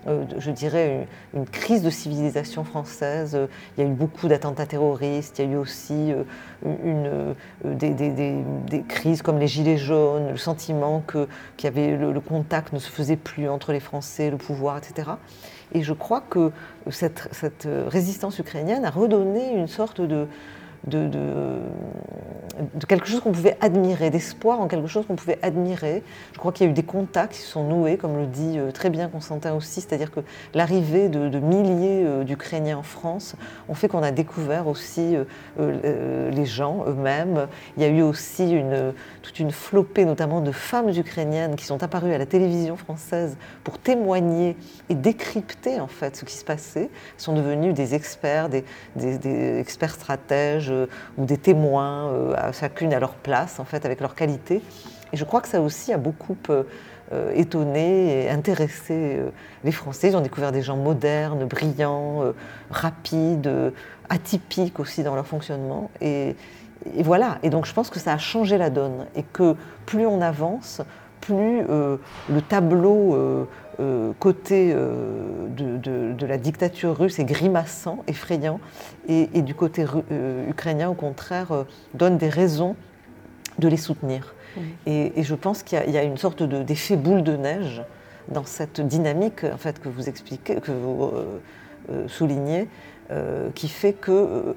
[0.08, 3.38] euh, je dirais une, crise de civilisation française.
[3.78, 6.14] Il y a eu beaucoup d'attentats terroristes, il y a eu aussi
[7.64, 11.28] des, crises comme les Gilets jaunes, le sentiment que,
[11.64, 15.12] avait le, contact ne se faisait plus entre les Français, le pouvoir, etc.
[15.74, 16.52] Et je crois que
[16.90, 20.28] cette, cette résistance ukrainienne a redonné une sorte de,
[20.88, 21.10] de,
[22.88, 26.04] quelque chose qu'on pouvait admirer, d'espoir en quelque chose qu'on pouvait admirer.
[26.34, 28.58] Je crois qu'il y a eu des contacts qui se sont noués, comme le dit
[28.58, 30.22] euh, très bien Constantin aussi, c'est-à-dire que
[30.54, 33.36] l'arrivée de, milliers euh, d'Ukrainiens en France
[33.68, 35.16] ont fait qu'on a découvert aussi
[35.60, 37.48] euh, les gens eux-mêmes.
[37.78, 38.56] Il y a eu aussi
[39.22, 43.80] toute une flopée, notamment de femmes ukrainiennes qui sont apparues à la télévision française pour
[43.80, 44.56] témoigner
[44.90, 46.90] et décrypter en fait ce qui se passait.
[46.90, 48.64] Elles sont devenues des experts, des
[49.60, 50.72] experts stratèges
[51.18, 54.62] ou des témoins, euh, à chacune à leur place, en fait, avec leur qualité.
[55.14, 59.30] Et je crois que ça aussi a beaucoup euh, étonné et intéressé euh,
[59.64, 60.10] les Français.
[60.10, 62.24] Ils ont découvert des gens modernes, brillants,
[62.70, 63.52] rapides,
[64.10, 65.90] atypiques aussi dans leur fonctionnement.
[66.02, 66.36] Et,
[67.04, 67.40] voilà.
[67.44, 69.06] Et donc je pense que ça a changé la donne.
[69.16, 70.82] Et que plus on avance,
[71.26, 73.48] plus le tableau
[73.80, 78.62] euh, côté euh, de, la dictature russe est grimaçant, effrayant,
[79.10, 82.76] et, du côté euh, ukrainien, au contraire, donne des raisons
[83.60, 84.34] de les soutenir.
[84.86, 87.84] Et, je pense qu'il y, a une sorte d'effet boule de neige
[88.30, 91.12] dans cette dynamique en fait, que vous expliquez, que vous
[92.08, 92.70] soulignez,
[93.54, 94.54] qui fait que euh,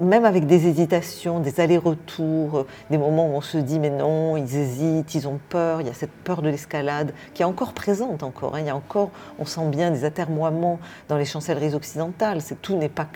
[0.00, 4.36] même avec des hésitations, des allers-retours, euh, des moments où on se dit mais non,
[4.36, 7.72] ils hésitent, ils ont peur, il y a cette peur de l'escalade qui est encore
[7.72, 8.56] présente encore.
[8.56, 8.60] Hein.
[8.60, 12.40] il y a encore, on sent bien des atermoiements dans les chancelleries occidentales.
[12.60, 13.06] tout n'est pas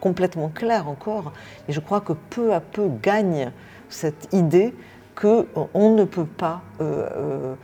[0.00, 1.32] complètement clair encore.
[1.68, 3.50] Et je crois que peu à peu gagne
[3.88, 4.74] cette idée
[5.14, 7.54] qu'on ne peut pas, euh,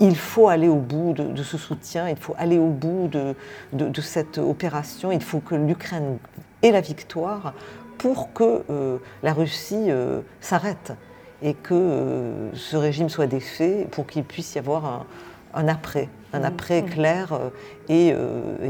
[0.00, 4.38] il faut aller au bout de, ce soutien, il faut aller au bout de cette
[4.38, 6.18] opération, il faut que l'Ukraine
[6.62, 7.54] et la victoire
[7.98, 10.92] pour que euh, la Russie euh, s'arrête
[11.40, 15.06] et que euh, ce régime soit défait pour qu'il puisse y avoir
[15.54, 16.44] un, après, un mmh.
[16.44, 16.86] après mmh.
[16.86, 17.40] clair
[17.88, 18.14] et,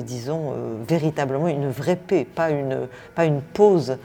[0.00, 0.54] disons
[0.86, 3.98] véritablement une vraie paix, pas une, pas une pause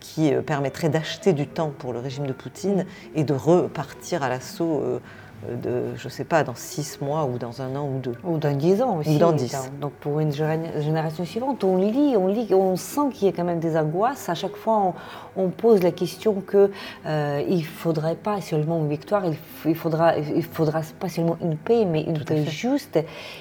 [0.00, 3.18] qui permettrait d'acheter du temps pour le régime de Poutine mmh.
[3.18, 5.00] et de repartir à l'assaut
[5.48, 8.14] de, je ne sais pas, dans six mois ou dans un an ou deux.
[8.24, 9.16] Ou dans dix ans aussi.
[9.16, 9.56] Ou dans dix.
[9.80, 13.44] Donc pour une génération suivante, on lit, on lit, on sent qu'il y a quand
[13.44, 14.28] même des angoisses.
[14.28, 14.94] À chaque fois,
[15.36, 16.70] on, pose la question que
[17.06, 21.56] euh, il faudrait pas seulement une victoire, il, il, faudra, il faudra pas seulement une
[21.56, 22.98] paix, mais une paix juste.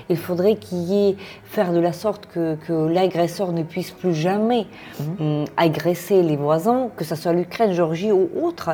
[0.09, 4.13] Il faudrait qu'il y ait faire de la sorte que, que l'agresseur ne puisse plus
[4.13, 4.67] jamais
[4.99, 5.15] mhm.
[5.19, 8.71] hum, agresser les voisins, que ce soit l'Ukraine, Géorgie ou autre.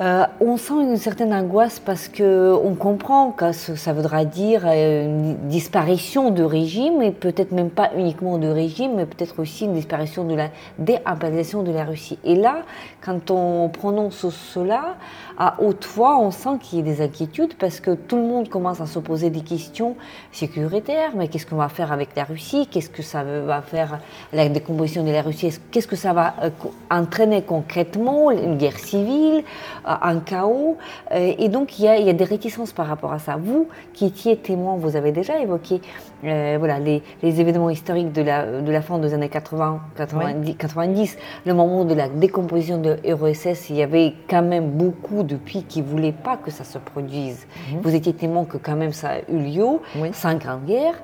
[0.00, 5.48] Euh, on sent une certaine angoisse parce qu'on comprend que ça voudra dire euh, une
[5.48, 10.24] disparition de régime, et peut-être même pas uniquement de régime, mais peut-être aussi une disparition
[10.24, 12.18] de la déimpérialisation de la Russie.
[12.24, 12.62] Et là,
[13.02, 14.96] quand on prononce cela,
[15.38, 18.48] à haute voix, on sent qu'il y a des inquiétudes parce que tout le monde
[18.48, 19.96] commence à se poser des questions
[20.30, 21.12] sécuritaires.
[21.16, 22.68] Mais qu'est-ce qu'on va faire avec la Russie?
[22.70, 23.98] Qu'est-ce que ça va faire
[24.32, 25.58] la décomposition de la Russie?
[25.70, 26.50] Qu'est-ce que ça va euh,
[26.90, 28.30] entraîner concrètement?
[28.30, 29.44] Une guerre civile
[29.86, 30.76] euh, Un chaos.
[31.12, 33.36] Euh, Et donc, il y, a, des réticences par rapport à ça.
[33.36, 35.80] Vous, qui étiez témoin, vous avez déjà évoqué
[36.22, 41.54] voilà, les, événements historiques de la, de la fin des années 80, 90, 90, le
[41.54, 45.86] moment de la décomposition de RESS, il y avait quand même beaucoup depuis qui ne
[45.86, 47.46] voulaient pas que ça se produise.
[47.70, 47.80] Mhm.
[47.82, 50.94] Vous étiez témoin que quand même ça a eu lieu, sans grande guerre.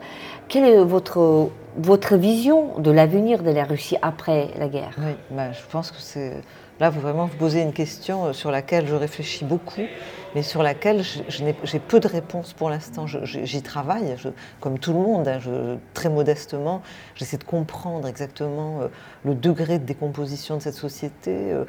[0.48, 4.94] Quelle est votre, votre vision de l'avenir de la Russie après la guerre?
[4.98, 6.34] Oui, ben, Je pense que c'est...
[6.80, 9.82] Là, vous vraiment vous posez une question euh, sur laquelle je réfléchis beaucoup
[10.34, 13.06] mais sur laquelle j'ai peu de réponses pour l'instant.
[13.06, 14.14] J'y travaille,
[14.60, 15.38] comme tout le monde, hein,
[15.94, 16.82] très modestement.
[17.14, 18.88] J'essaie de comprendre exactement euh,
[19.24, 21.52] le degré de décomposition de cette société.
[21.52, 21.64] Euh,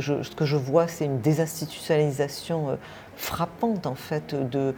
[0.00, 2.78] ce que je vois, c'est une désinstitutionnalisation
[3.16, 4.74] frappante en fait de,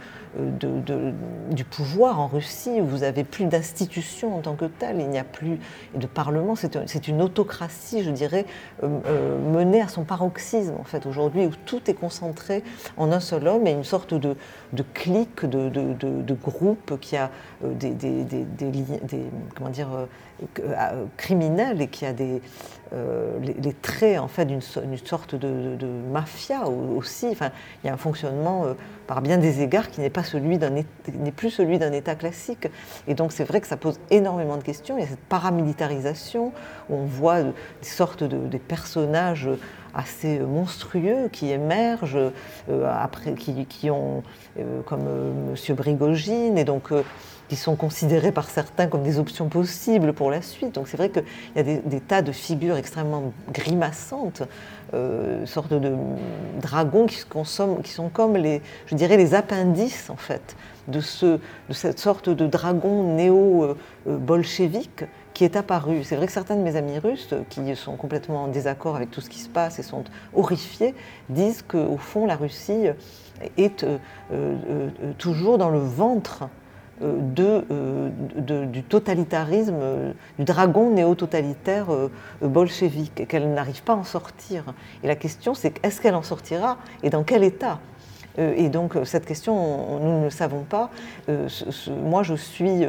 [1.51, 2.79] du pouvoir en Russie.
[2.79, 5.59] Vous n'avez plus d'institutions en tant que il n'y a plus
[5.95, 6.55] de parlement.
[6.55, 8.45] C'est une autocratie, je dirais,
[8.83, 12.63] menée à son paroxysme en fait aujourd'hui, où tout est concentré
[12.97, 14.35] en un seul homme et une sorte de,
[14.93, 17.29] clique, de, groupe qui a
[17.63, 19.23] euh, des, des, des, des
[19.55, 19.87] comment dire,
[20.41, 22.41] euh, euh, criminels et qui a des,
[23.41, 27.27] les, traits en d'une sorte de, mafia aussi.
[27.31, 27.51] Enfin,
[27.83, 28.65] il y a un fonctionnement
[29.07, 32.69] par bien des égards qui n'est pas celui d'un n'est plus celui d'un État classique.
[33.07, 34.97] Et donc c'est vrai que ça pose énormément de questions.
[34.97, 36.53] Il y a cette paramilitarisation
[36.89, 39.49] où on voit des sortes de des personnages
[39.93, 42.31] assez monstrueux qui émergent,
[42.85, 44.23] après, qui, qui ont,
[44.85, 45.07] comme
[45.49, 45.75] M.
[45.75, 46.91] Brigogine, et donc
[47.47, 50.75] qui sont considérés par certains comme des options possibles pour la suite.
[50.75, 51.23] Donc c'est vrai qu'il
[51.55, 54.43] y a des, tas de figures extrêmement grimaçantes,
[54.93, 55.93] euh, sortes de
[56.61, 60.55] dragons qui, consomment, qui sont comme les, je dirais, les appendices en fait
[60.87, 61.25] de, ce,
[61.69, 66.03] de cette sorte de dragon néo-bolchevique qui est apparu.
[66.03, 69.21] C'est vrai que certains de mes amis russes, qui sont complètement en désaccord avec tout
[69.21, 70.95] ce qui se passe et sont horrifiés,
[71.29, 72.87] disent qu'au fond, la Russie
[73.57, 73.97] est euh,
[74.31, 76.49] euh, toujours dans le ventre
[77.01, 81.87] euh, euh, du totalitarisme, euh, du dragon néo-totalitaire
[82.41, 84.73] bolchevique, qu'elle n'arrive pas à en sortir.
[85.03, 87.79] Et la question, c'est est-ce qu'elle en sortira et dans quel état?
[88.37, 90.89] Et donc cette question, nous ne savons pas.
[91.89, 92.85] moi, je suis,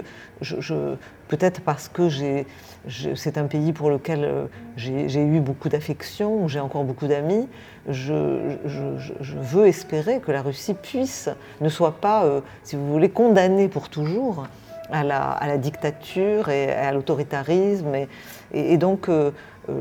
[1.29, 2.09] peut-être parce que
[3.15, 7.49] c'est un pays pour lequel euh, j'ai eu beaucoup d'affection, où j'ai encore beaucoup d'amis,
[7.89, 8.57] je,
[9.41, 11.29] veux espérer que la Russie puisse,
[11.61, 14.47] ne soit pas, euh, si vous voulez, condamnée pour toujours
[14.91, 17.93] à la, dictature et à l'autoritarisme.
[18.53, 19.33] Et, donc, euh,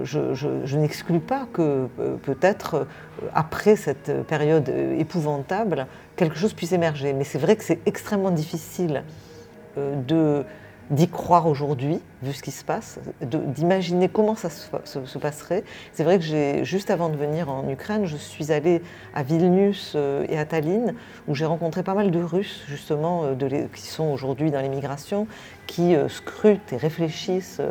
[0.03, 1.87] je, n'exclus pas que
[2.23, 2.87] peut-être,
[3.33, 7.13] après cette période épouvantable, quelque chose puisse émerger.
[7.13, 9.03] Mais c'est vrai que c'est extrêmement difficile
[10.89, 15.63] d'y croire aujourd'hui, vu ce qui se passe, d'imaginer comment ça se, passerait.
[15.91, 18.81] C'est vrai que juste avant de venir en Ukraine, je suis allée
[19.13, 20.93] à Vilnius euh, et à Tallinn,
[21.27, 25.27] où j'ai rencontré pas mal de Russes, justement, euh, qui sont aujourd'hui dans l'immigration,
[25.65, 27.61] qui euh, scrutent et réfléchissent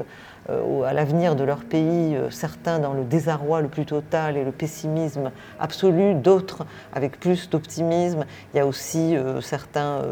[0.48, 5.32] à l'avenir de leur pays, certains dans le désarroi le plus total et le pessimisme
[5.58, 8.24] absolu, d'autres avec plus d'optimisme.
[8.54, 10.02] Il y a aussi certains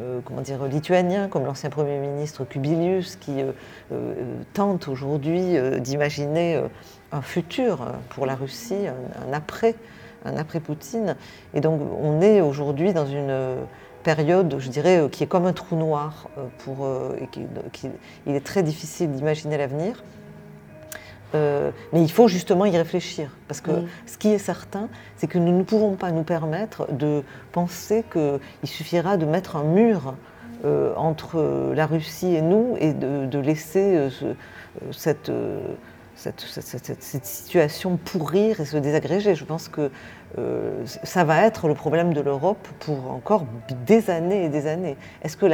[0.00, 3.50] euh, comment dire, lituaniens, comme l'ancien Premier ministre Kubilius, qui euh,
[3.90, 4.14] euh,
[4.52, 6.62] tente aujourd'hui d'imaginer
[7.10, 9.74] un futur pour la Russie, un, après,
[10.24, 11.16] un après Poutine.
[11.54, 13.56] Et donc on est aujourd'hui dans une
[14.02, 16.88] période, je dirais, qui est comme un trou noir pour,
[18.26, 20.02] il est très difficile d'imaginer l'avenir.
[21.34, 23.30] Euh, mais il faut justement y réfléchir.
[23.48, 23.70] Parce que
[24.06, 28.68] ce qui est certain, c'est que nous ne pouvons pas nous permettre de penser qu'il
[28.68, 30.14] suffira de mettre un mur
[30.64, 34.10] euh, entre la Russie et nous et de, laisser euh,
[34.90, 35.30] cette,
[36.18, 39.34] cette, situation pourrir et se désagréger.
[39.34, 39.90] Je pense que
[40.36, 43.46] euh, ça va être le problème de l'Europe pour encore
[43.86, 44.96] des années et des années.
[45.22, 45.46] Est-ce que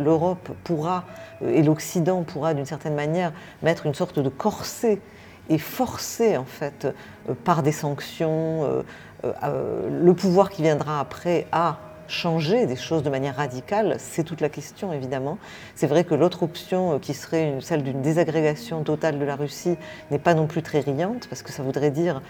[0.00, 1.04] l'Europe pourra,
[1.42, 3.32] euh, et l'Occident pourra d'une certaine manière
[3.62, 5.00] mettre une sorte de corset
[5.50, 8.84] et forcer en fait euh, par des sanctions
[9.24, 14.48] le pouvoir qui viendra après à changer des choses de manière radicale, c'est toute la
[14.48, 15.38] question évidemment.
[15.74, 19.76] C'est vrai que l'autre option qui serait celle d'une désagrégation totale de la Russie
[20.10, 22.22] n'est pas non plus très riante parce que ça voudrait dire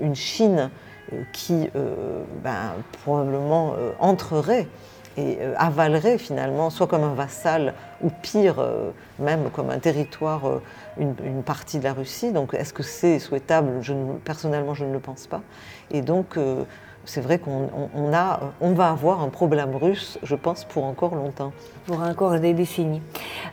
[0.00, 0.70] une Chine
[1.12, 4.66] euh, qui euh, ben, probablement euh, entrerait
[5.16, 8.56] et avalerait finalement, soit comme un vassal, ou pire,
[9.20, 10.60] même comme un territoire,
[10.98, 12.32] une, partie de la Russie.
[12.32, 13.80] Donc est-ce que c'est souhaitable?
[14.24, 15.42] Personnellement, je ne le pense pas.
[15.92, 16.36] Et donc
[17.04, 21.52] c'est vrai qu'on on va avoir un problème russe, je pense, pour encore longtemps.
[21.86, 23.02] Pour encore des décennies.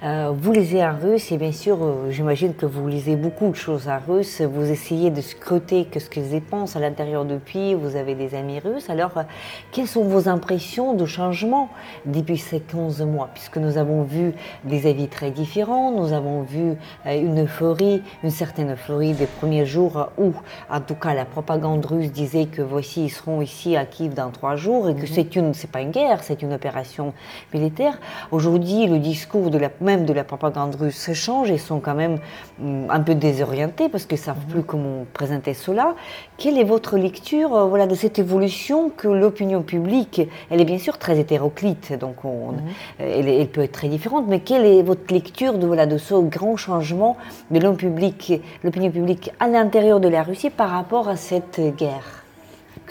[0.03, 3.55] Euh, vous lisez en russe et bien sûr, euh, j'imagine que vous lisez beaucoup de
[3.55, 4.41] choses en russe.
[4.41, 7.75] Vous essayez de scruter ce qu'ils pensent à l'intérieur depuis.
[7.75, 8.89] Vous avez des amis russes.
[8.89, 9.23] Alors, euh,
[9.71, 11.69] quelles sont vos impressions de changement
[12.07, 13.29] depuis ces 15 mois?
[13.31, 14.33] Puisque nous avons vu
[14.63, 20.09] des avis très différents, nous avons vu une euphorie, une certaine euphorie des premiers jours
[20.17, 20.33] où,
[20.71, 24.31] en tout cas, la propagande russe disait que voici, ils seront ici à Kiev dans
[24.31, 25.07] trois jours et que mhm.
[25.07, 27.13] c'est une, c'est pas une guerre, c'est une opération
[27.53, 27.99] militaire.
[28.31, 32.17] Aujourd'hui, le discours de la, même de la propagande russe change et sont quand même
[32.59, 34.51] mm, un peu désorientés parce qu'ils savent mhm.
[34.51, 35.95] plus comment présenter cela.
[36.37, 40.79] Quelle est votre lecture, euh, voilà, de cette évolution que l'opinion publique, elle est bien
[40.79, 42.61] sûr très hétéroclite, donc on, mhm.
[42.99, 46.15] elle, elle, peut être très différente, mais quelle est votre lecture de voilà de ce
[46.15, 47.17] grand changement
[47.49, 52.21] de l'opinion publique, à l'intérieur de la Russie par rapport à cette guerre?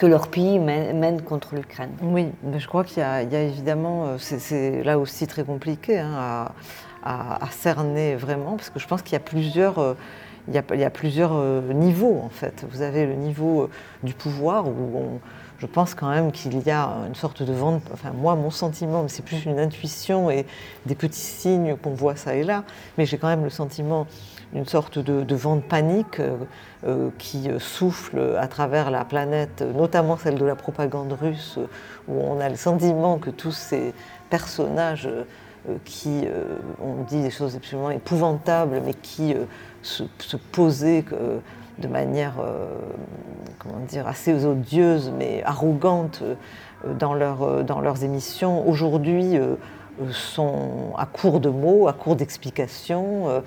[0.01, 1.91] que leur pays mène, contre l'Ukraine?
[2.01, 6.13] Oui, mais je crois qu'il y, a évidemment, euh, c'est là aussi très compliqué hein,
[6.17, 6.51] à,
[7.51, 9.93] cerner vraiment, parce que je pense qu'il y a plusieurs, euh,
[10.47, 12.65] il y a, plusieurs euh, niveaux en fait.
[12.69, 13.69] Vous avez le niveau
[14.03, 15.19] du pouvoir où
[15.59, 19.05] je pense quand même qu'il y a une sorte de vente, enfin moi mon sentiment,
[19.07, 20.47] c'est plus une intuition et
[20.87, 22.63] des petits signes qu'on voit ça et là,
[22.97, 24.07] mais j'ai quand même le sentiment
[24.53, 26.37] d'une sorte de, vent de panique euh,
[26.85, 31.57] euh, qui souffle à travers la planète, notamment celle de la propagande russe,
[32.07, 33.93] où on a le sentiment que tous ces
[34.29, 35.23] personnages euh,
[35.85, 36.25] qui
[36.81, 39.35] ont dit des choses absolument épouvantables, mais qui
[39.81, 40.03] se,
[40.51, 41.05] posaient
[41.77, 42.33] de manière,
[43.59, 46.23] comment dire, assez odieuse mais arrogante
[46.97, 47.15] dans,
[47.63, 49.37] dans leurs émissions, aujourd'hui
[50.11, 53.43] sont à court de mots, à court d'explications,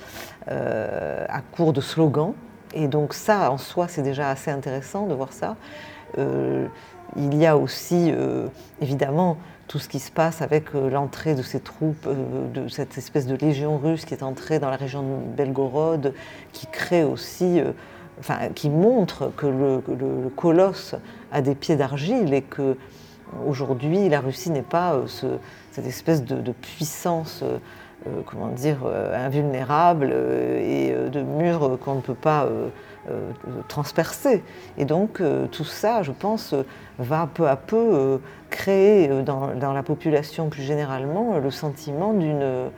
[0.46, 2.34] à court de slogans.
[2.74, 5.56] Et donc ça, en soi, c'est déjà assez intéressant de voir ça.
[7.16, 8.12] Il y a aussi,
[8.80, 9.38] évidemment,
[9.68, 13.26] tout ce qui se passe avec euh, l'entrée de ces troupes, euh, de cette espèce
[13.26, 16.14] de légion russe qui est entrée dans la région de Belgorod,
[16.52, 17.72] qui crée aussi, euh,
[18.20, 19.80] enfin, qui montre que le,
[20.36, 20.94] colosse
[21.32, 22.76] a des pieds d'argile et que
[23.46, 25.00] aujourd'hui la Russie n'est pas
[25.72, 27.42] cette espèce de, puissance.
[28.26, 28.78] Comment dire,
[29.14, 32.48] invulnérable et de murs qu'on ne peut pas
[33.68, 34.42] transpercer.
[34.78, 36.54] Et donc tout ça, je pense,
[36.98, 38.20] va peu à peu
[38.54, 42.70] créer euh, dans, la population plus généralement le sentiment d'une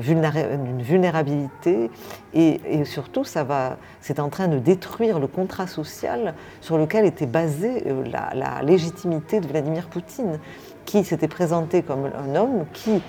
[0.00, 1.90] vulnérabilité
[2.32, 7.26] et, surtout ça va c'est en train de détruire le contrat social sur lequel était
[7.26, 8.04] basée euh,
[8.34, 10.38] la, légitimité de Vladimir Poutine
[10.86, 13.02] qui s'était présenté comme un homme qui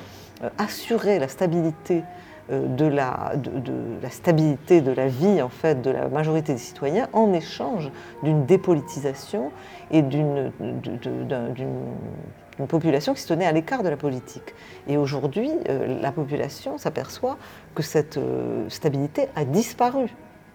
[0.43, 2.03] euh, assurait la stabilité
[2.49, 7.09] de la, de, la, stabilité de la vie en fait de la majorité des citoyens
[7.11, 7.91] en échange
[8.23, 9.51] d'une dépolitisation
[9.91, 10.53] et d'une
[12.65, 14.55] population qui se tenait à l'écart de la politique.
[14.87, 17.37] Et aujourd'hui, euh, la population s'aperçoit
[17.75, 20.07] que cette euh, stabilité a disparu.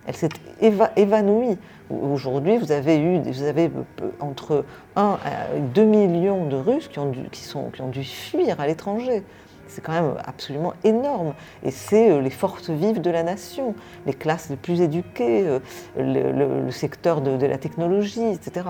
[0.06, 0.30] Elle s'est
[0.60, 1.58] évanouie.
[1.88, 4.64] Aujourd'hui, vous avez eu, vous avez euh, entre
[4.96, 5.18] 1
[5.56, 8.66] et 2 millions de Russes qui ont dû, qui sont, qui ont dû fuir à
[8.66, 9.22] l'étranger.
[9.68, 11.34] C'est quand même absolument énorme.
[11.62, 13.74] Et c'est les forces vives de la nation,
[14.06, 15.58] les classes les plus éduquées,
[15.96, 18.66] le, secteur de, la technologie, etc.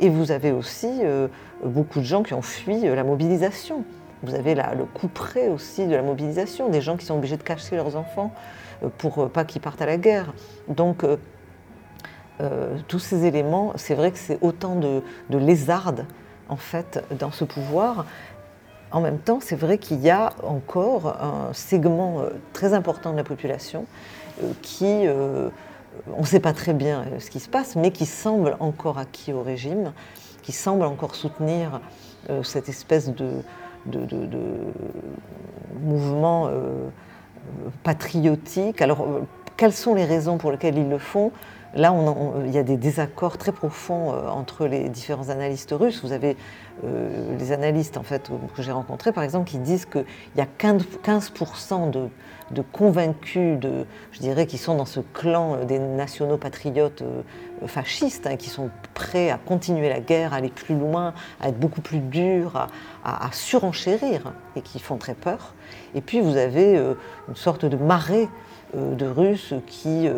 [0.00, 1.28] Et vous avez aussi euh,
[1.64, 3.84] beaucoup de gens qui ont fui euh, la mobilisation.
[4.22, 7.42] Vous avez le coup près aussi de la mobilisation, des gens qui sont obligés de
[7.42, 8.32] cacher leurs enfants
[8.82, 10.32] euh, pour pas qu'ils partent à la guerre.
[10.68, 11.04] Donc,
[12.88, 16.04] tous ces éléments, c'est vrai que c'est autant de, de lézardes,
[16.48, 18.06] en fait, dans ce pouvoir.
[18.94, 22.22] En même temps, c'est vrai qu'il y a encore un segment
[22.52, 23.84] très important de la population
[24.62, 25.06] qui
[26.12, 28.98] on ne sait pas très bien euh, ce qui se passe, mais qui semble encore
[28.98, 29.92] acquis au régime,
[30.42, 31.80] qui semble encore soutenir
[32.30, 33.28] euh, cette espèce de,
[35.82, 36.88] mouvement euh,
[37.82, 38.80] patriotique.
[38.80, 39.06] Alors,
[39.56, 41.32] quelles sont les raisons pour lesquelles ils le font?
[41.74, 41.94] Là,
[42.44, 46.04] il y a des désaccords très profonds entre les différents analystes russes.
[46.04, 46.36] Vous avez
[46.82, 50.04] les analystes en fait, que j'ai rencontrés, par exemple, qui disent qu'il
[50.36, 52.08] y a 15% de
[52.50, 57.22] de convaincus, de, je dirais, qui sont dans ce clan des nationaux patriotes euh,
[57.66, 61.58] fascistes, hein, qui sont prêts à continuer la guerre, à aller plus loin, à être
[61.58, 62.68] beaucoup plus durs,
[63.04, 65.54] à, surenchérir, et qui font très peur.
[65.94, 66.94] Et puis vous avez euh,
[67.28, 68.28] une sorte de marée
[68.76, 70.08] euh, de Russes qui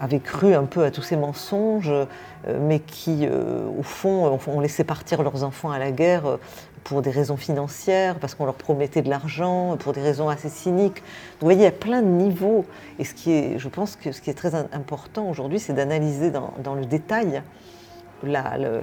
[0.00, 1.92] avaient cru un peu à tous ces mensonges,
[2.60, 6.38] mais qui, au fond, ont laissé partir leurs enfants à la guerre
[6.88, 11.02] pour des raisons financières, parce qu'on leur promettait de l'argent, pour des raisons assez cyniques.
[11.38, 12.64] vous voyez, il y a plein de niveaux.
[12.98, 16.30] Et ce qui est, je pense que ce qui est très important aujourd'hui, c'est d'analyser
[16.30, 17.42] dans, le détail
[18.22, 18.82] la, le,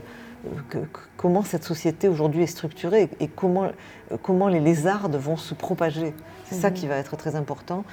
[1.18, 3.72] comment cette société aujourd'hui est structurée et comment,
[4.22, 6.14] comment les lézardes vont se propager.
[6.46, 6.76] C'est ça mhm.
[6.76, 7.86] qui va être très important.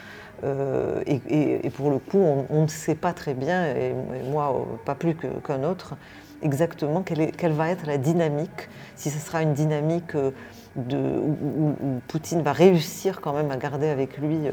[0.45, 3.95] Euh, et, pour le coup, on, ne sait pas très bien, et,
[4.31, 5.95] moi pas plus qu'un autre,
[6.43, 10.31] exactement quelle, va être la dynamique, si ce sera une dynamique euh,
[10.77, 11.75] où,
[12.09, 14.53] Poutine va réussir quand même à garder avec lui euh,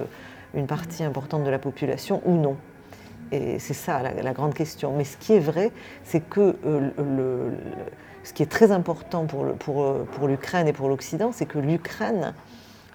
[0.54, 2.58] une partie importante de la population ou non.
[3.32, 4.94] Et c'est ça la, grande question.
[4.96, 5.72] Mais ce qui est vrai,
[6.04, 7.52] c'est que euh,
[8.24, 12.34] ce qui est très important pour, pour, pour l'Ukraine et pour l'Occident, c'est que l'Ukraine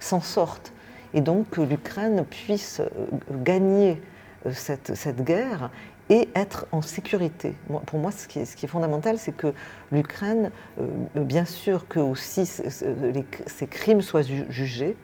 [0.01, 0.73] s'en sorte.
[1.13, 2.83] Et donc que l'Ukraine puisse
[3.31, 4.03] gagner
[4.51, 5.71] cette, cette guerre
[6.11, 7.55] et être en sécurité.
[7.87, 9.55] pour moi, ce qui est, fondamental, c'est que
[9.91, 10.51] l'Ukraine,
[10.81, 10.87] euh,
[11.17, 14.97] bien sûr que aussi ces crimes soient jugés,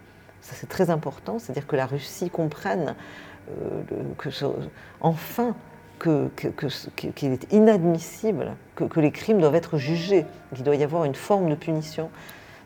[0.42, 2.94] ça c'est très important, c'est-à-dire que la Russie comprenne
[3.50, 3.82] euh,
[4.18, 4.28] que
[5.00, 5.54] enfin
[6.00, 10.24] qu'il est inadmissible que, les crimes doivent être jugés,
[10.54, 12.10] qu'il doit y avoir une forme de punition.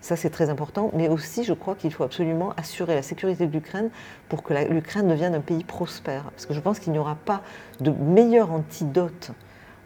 [0.04, 0.90] Ça, c'est très important.
[0.92, 3.88] Mais aussi, je crois qu'il faut absolument assurer la sécurité de l'Ukraine
[4.28, 6.24] pour que l'Ukraine devienne un pays prospère.
[6.24, 7.40] Parce que je pense qu'il n'y aura pas
[7.80, 9.30] de meilleur antidote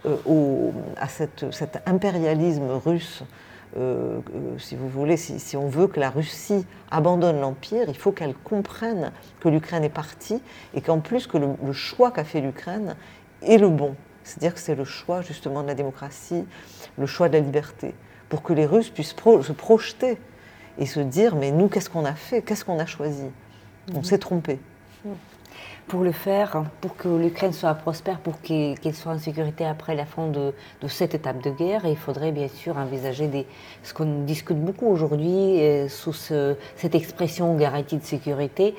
[0.06, 3.22] euh, à cet impérialisme russe.
[3.76, 8.10] Euh, euh, si vous voulez, si, on veut que la Russie abandonne l'Empire, il faut
[8.10, 10.42] qu'elle comprenne que l'Ukraine est partie
[10.74, 12.96] et qu'en plus que le choix qu'a fait l'Ukraine
[13.42, 13.94] est le bon.
[14.24, 16.44] C'est-à-dire que c'est le choix justement de la démocratie,
[16.98, 17.94] le choix de la liberté
[18.29, 20.18] pour que les Russes puissent se projeter
[20.79, 23.24] et se dire mais nous qu'est-ce qu'on a fait, qu'est-ce qu'on a choisi?
[23.95, 24.59] On s'est trompé.
[25.87, 30.05] pour le faire, pour que l'Ukraine soit prospère, pour qu'elle soit en sécurité après la
[30.05, 30.53] fin de,
[30.87, 33.47] cette étape de guerre, il faudrait bien sûr envisager des,
[33.83, 38.74] ce qu'on discute beaucoup aujourd'hui euh, sous cette expression garantie de sécurité,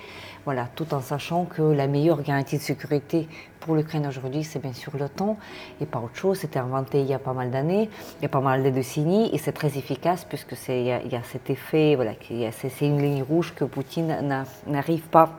[0.49, 3.27] voilà, tout en sachant que la meilleure garantie de sécurité
[3.59, 5.37] pour l'Ukraine aujourd'hui, c'est bien sûr l'OTAN
[5.79, 6.39] et pas autre chose.
[6.39, 7.87] C'était inventé il y a pas mal d'années,
[8.17, 11.21] il y a pas mal de décennies et c'est très efficace puisque il y, a
[11.21, 12.13] cet effet, voilà,
[12.51, 15.29] c'est une ligne rouge que Poutine n'arrive pas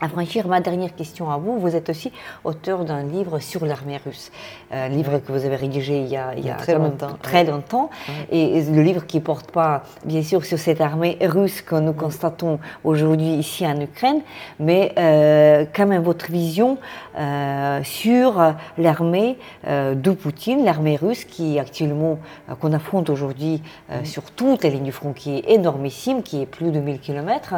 [0.00, 2.12] à franchir ma dernière question à vous, vous êtes aussi
[2.44, 4.30] auteur d'un livre sur l'armée russe,
[4.70, 7.16] un livre que vous avez rédigé il y a, très longtemps.
[7.20, 7.90] Très longtemps.
[8.30, 12.58] Et, le livre qui porte pas, bien sûr, sur cette armée russe que nous constatons
[12.84, 14.20] aujourd'hui ici en Ukraine,
[14.60, 16.78] mais euh, quand même votre vision
[17.18, 22.18] euh, sur l'armée euh, de Poutine, l'armée russe qui actuellement,
[22.60, 23.62] qu'on affronte aujourd'hui
[24.04, 27.54] sur toute la ligne du front, qui est énormissime, qui est plus de 1000 km.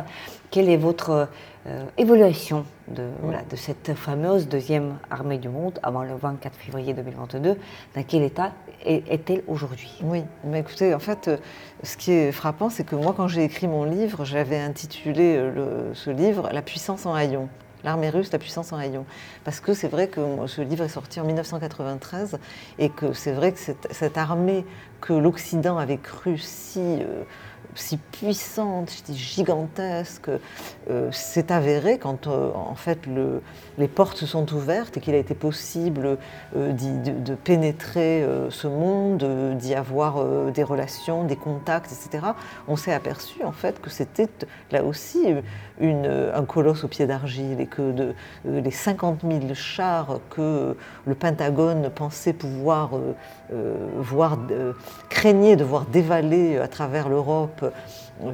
[0.51, 1.28] Quelle est votre
[1.68, 3.05] euh, évolution de,
[3.48, 7.57] de, cette fameuse deuxième armée du monde avant le 24 février 2022
[7.94, 8.53] Dans quel état
[8.84, 10.01] est-elle aujourd'hui?
[10.03, 11.36] Oui, mais écoutez, en fait, euh,
[11.84, 15.94] ce qui est frappant, c'est que moi, quand j'ai écrit mon livre, j'avais intitulé euh,
[15.94, 17.48] ce livre La puissance en haillons
[17.82, 19.07] l'armée russe, la puissance en rayon.
[19.42, 22.38] Parce que c'est vrai que ce livre est sorti en 1993
[22.78, 24.66] et que c'est vrai que cette, cette armée
[25.01, 26.98] que l'Occident avait cru si
[27.75, 30.31] si puissante, gigantesque,
[30.91, 33.43] euh, s'est avéré quand euh, en fait le,
[33.81, 36.18] les portes se sont ouvertes et qu'il a été possible
[36.57, 39.24] euh, de, pénétrer ce monde,
[39.57, 42.26] d'y avoir des relations, des contacts, etc.
[42.68, 44.28] On s'est aperçu en fait que c'était
[44.70, 45.35] là aussi
[45.81, 48.14] un colosse au pied d'argile et que
[48.45, 50.76] les 50 000 chars que
[51.07, 52.91] le Pentagone pensait pouvoir
[53.97, 54.39] voir,
[55.09, 57.70] craignait de voir dévaler à travers l'Europe euh,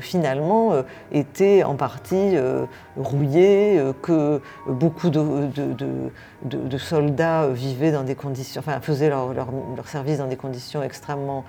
[0.01, 0.83] finalement euh,
[1.13, 2.65] étaient en partie euh,
[2.97, 9.33] rouillés, que beaucoup de, soldats vivaient dans des conditions, enfin faisaient leur,
[9.87, 11.45] service dans des conditions extrêmement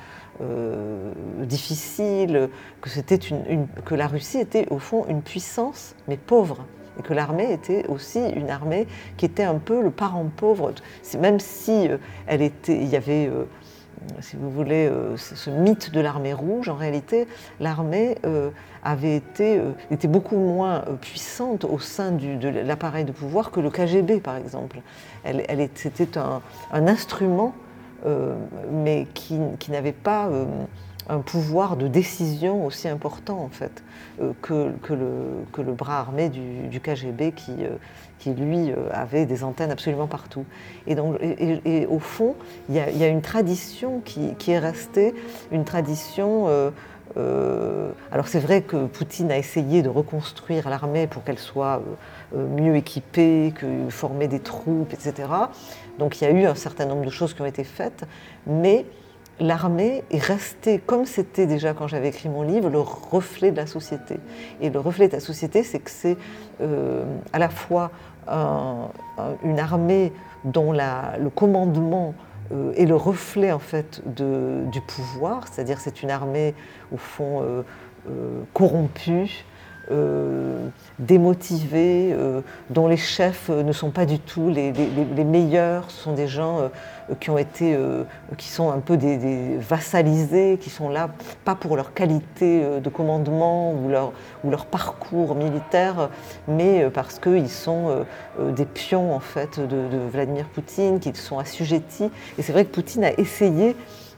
[1.40, 6.66] difficiles, que, c'était une, que la Russie était au fond une puissance, mais pauvre
[7.00, 10.74] et que l'armée était aussi une armée qui était un peu le parent pauvre,
[11.20, 11.90] même si
[12.28, 13.32] elle était, il y avait
[14.22, 17.28] si vous voulez, euh, ce mythe de l'armée rouge, en réalité,
[17.60, 18.50] l'armée euh,
[18.84, 23.70] avait été, euh, était beaucoup moins puissante au sein de l'appareil de pouvoir que le
[23.70, 24.80] KGB, par exemple.
[25.24, 26.42] Elle, elle c'était un,
[26.72, 27.54] instrument,
[28.72, 29.40] mais qui,
[29.70, 30.30] n'avait pas
[31.10, 33.84] un pouvoir de décision aussi important, en fait,
[34.42, 37.52] que, que, le, que, le, bras armé du, du KGB qui
[38.20, 40.46] qui lui euh, avait des antennes absolument partout.
[40.86, 42.36] Et, donc, et, au fond,
[42.70, 45.14] il y, a, une tradition qui, est restée,
[45.52, 46.48] une tradition...
[46.48, 46.72] Euh,
[47.16, 51.82] euh, alors c'est vrai que Poutine a essayé de reconstruire l'armée pour qu'elle soit
[52.36, 55.30] mieux équipée, que former des troupes, etc.
[55.98, 58.04] Donc il y a eu un certain nombre de choses qui ont été faites,
[58.46, 58.86] mais
[59.40, 63.68] l'armée est restée, comme c'était déjà quand j'avais écrit mon livre, le reflet de la
[63.68, 64.18] société.
[64.62, 66.18] Et le reflet de la société, c'est que c'est
[66.60, 67.90] à la fois
[68.30, 70.14] une armée
[70.44, 72.14] dont le commandement
[72.52, 76.56] euh, est le reflet en fait du pouvoir, c'est-à-dire c'est une armée
[76.94, 77.64] au fond euh,
[78.10, 79.46] euh, corrompue,
[81.00, 84.74] démotivés, euh, dont les chefs ne sont pas du tout les,
[85.24, 86.70] meilleurs, sont des gens
[87.20, 87.78] qui ont été,
[88.38, 91.10] qui sont un peu des, vassalisés, qui sont là
[91.46, 94.12] pas pour leur qualité de commandement ou leur,
[94.44, 96.10] ou leur parcours militaire,
[96.48, 98.06] mais parce qu'ils sont
[98.40, 102.12] des pions en fait de, Vladimir Poutine, qu'ils sont assujettis.
[102.38, 103.76] Et c'est vrai que Poutine a essayé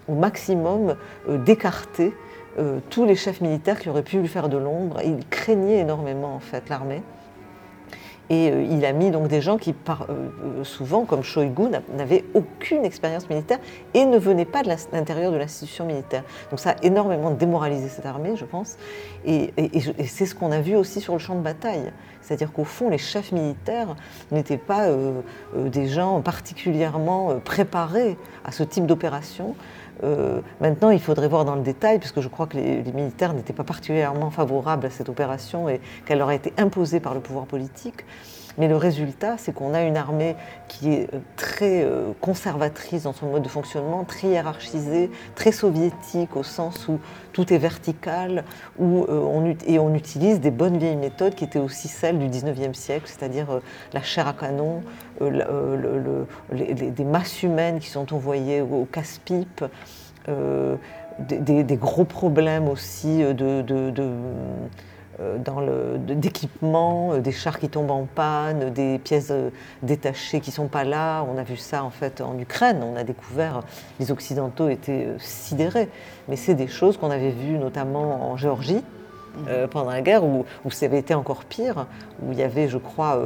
[0.08, 0.96] au maximum
[1.28, 2.14] d'écarter
[2.58, 5.00] euh, tous les chefs militaires qui auraient pu lui faire de l'ombre.
[5.06, 7.04] Il craignait énormément en fait l'armée.
[8.30, 12.86] Et euh, il a mis donc des gens qui, euh, souvent, comme Shoigu, n'avaient aucune
[12.86, 13.60] expérience militaire
[13.94, 16.24] et ne venaient pas de l'intérieur de l'institution militaire.
[16.50, 18.78] Donc ça a énormément démoralisé cette armée, je pense.
[19.26, 19.52] Et,
[20.06, 21.92] c'est ce qu'on a vu aussi sur le champ de bataille.
[22.22, 23.96] C'est-à-dire qu'au fond, les chefs militaires
[24.32, 24.88] n'étaient pas
[25.56, 29.56] des gens particulièrement préparés à ce type d'opération.
[30.04, 33.54] Euh, maintenant, il faudrait voir dans le détail, puisque je crois que les, militaires n'étaient
[33.54, 37.46] pas particulièrement favorables à cette opération et qu'elle leur a été imposée par le pouvoir
[37.46, 38.06] politique.
[38.58, 40.36] Mais le résultat, c'est qu'on a une armée
[40.68, 46.36] qui est euh, très euh, conservatrice dans son mode de fonctionnement, très hiérarchisée, très soviétique
[46.36, 47.00] au sens où
[47.32, 48.44] tout est vertical,
[48.78, 52.74] où, on, et on utilise des bonnes vieilles méthodes qui étaient aussi celles du 19e
[52.74, 53.62] siècle, c'est-à-dire
[53.94, 54.82] la chair à canon,
[55.22, 59.64] des masses humaines qui sont envoyées au casse-pipe,
[60.28, 60.76] euh,
[61.20, 63.92] des, gros problèmes aussi de,
[65.44, 69.34] dans le, d'équipements, des chars qui tombent en panne, des pièces
[69.84, 71.24] détachées qui ne sont pas là.
[71.24, 72.82] On a vu ça en fait en Ukraine.
[72.84, 73.62] On a découvert,
[74.00, 75.90] les Occidentaux étaient sidérés.
[76.28, 78.82] Mais c'est des choses qu'on avait vues notamment en Géorgie
[79.38, 79.68] mhm.
[79.70, 81.86] pendant la guerre, où, où, ça avait été encore pire,
[82.22, 83.20] où il y avait, je crois,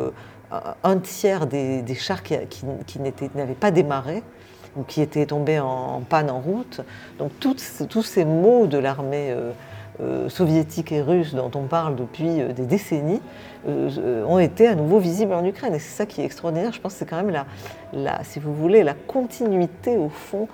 [0.84, 2.36] un tiers des, chars qui,
[3.36, 4.24] n'avaient pas démarré
[4.76, 6.82] ou qui étaient tombés en, panne en route.
[7.20, 9.52] Donc tous ces mots de l'armée euh,
[10.02, 13.22] euh, soviétique et russe dont on parle depuis euh, des décennies
[13.66, 15.74] ont été à nouveau visibles en Ukraine.
[15.74, 16.74] Et c'est ça qui est extraordinaire.
[16.74, 17.46] Je pense que c'est quand même,
[17.94, 20.50] la, si vous voulez, la continuité au fond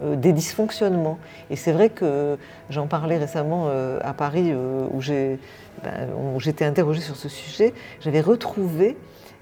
[0.00, 1.18] des dysfonctionnements.
[1.50, 2.38] Et c'est vrai que
[2.70, 3.68] j'en parlais récemment
[4.00, 7.74] à Paris où ben, j'étais interrogée sur ce sujet.
[8.00, 8.96] J'avais retrouvé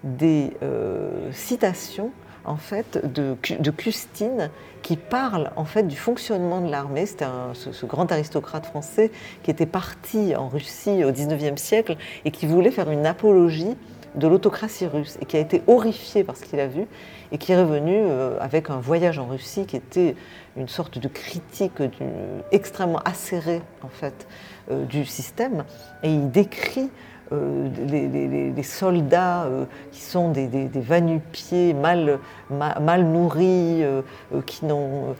[0.04, 2.10] des euh, citations
[2.44, 4.50] en fait de, de, Custine
[4.82, 7.06] qui parle en fait du fonctionnement de l'armée.
[7.06, 9.10] C'était ce, grand aristocrate français
[9.42, 13.76] qui était parti en Russie au XIXe siècle et qui voulait faire une apologie
[14.16, 16.86] de l'autocratie russe et qui a été horrifié par ce qu'il a vu
[17.30, 20.16] et qui est revenu euh, avec un voyage en Russie qui était
[20.56, 21.74] une sorte de critique
[22.50, 24.26] extrêmement acérée en fait
[24.70, 25.64] euh, du système
[26.02, 26.90] et il décrit
[27.32, 27.68] euh,
[28.56, 32.18] les, soldats euh, qui sont des, des, pieds mal,
[32.50, 34.02] mal, nourris, euh,
[34.46, 35.14] qui n'ont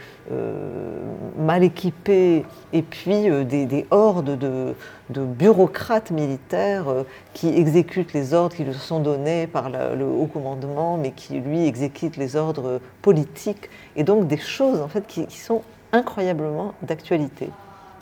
[1.39, 4.75] mal équipés, et puis des, hordes de,
[5.09, 6.87] bureaucrates militaires
[7.33, 11.67] qui exécutent les ordres qui leur sont donnés par le haut commandement, mais qui lui
[11.67, 17.51] exécutent les ordres politiques, et donc des choses en fait qui sont incroyablement d'actualité.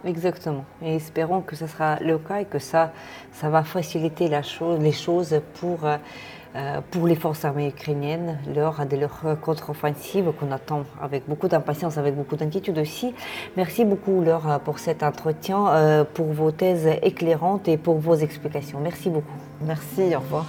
[0.05, 0.65] Exactement.
[0.83, 2.93] Et espérons que ce sera le cas et que ça,
[3.33, 9.25] ça va faciliter les choses pour, euh, pour les forces armées ukrainiennes lors de leur
[9.41, 13.13] contre-offensive qu'on attend avec beaucoup d'impatience, avec beaucoup d'inquiétude aussi.
[13.57, 18.79] Merci beaucoup Laure pour cet entretien, euh, pour vos thèses éclairantes et pour vos explications.
[18.81, 19.39] Merci beaucoup.
[19.63, 20.47] Merci, au revoir.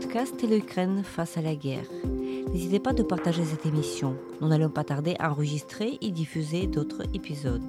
[0.00, 1.84] Podcast l'Ukraine face à la guerre.
[2.54, 4.16] N'hésitez pas de partager cette émission.
[4.40, 7.62] Nous n'allons pas tarder à enregistrer et diffuser d'autres épisodes.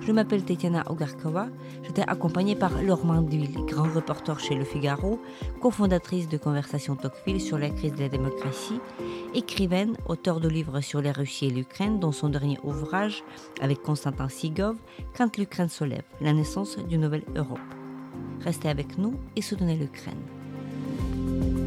[0.00, 1.48] Je m'appelle Tetiana Ogarkova.
[1.82, 5.20] J'étais accompagnée par Laure Manduil, grand reporter chez Le Figaro,
[5.60, 8.80] cofondatrice de Conversation Tocqueville sur la crise de la démocratie,
[9.34, 13.24] écrivaine, auteur de livres sur la Russie et l'Ukraine, dont son dernier ouvrage,
[13.60, 14.76] avec Konstantin Sigov,
[15.14, 17.58] Quand l'Ukraine se lève, la naissance d'une nouvelle Europe.
[18.40, 20.41] Restez avec nous et soutenez l'Ukraine.
[21.24, 21.61] Thank you.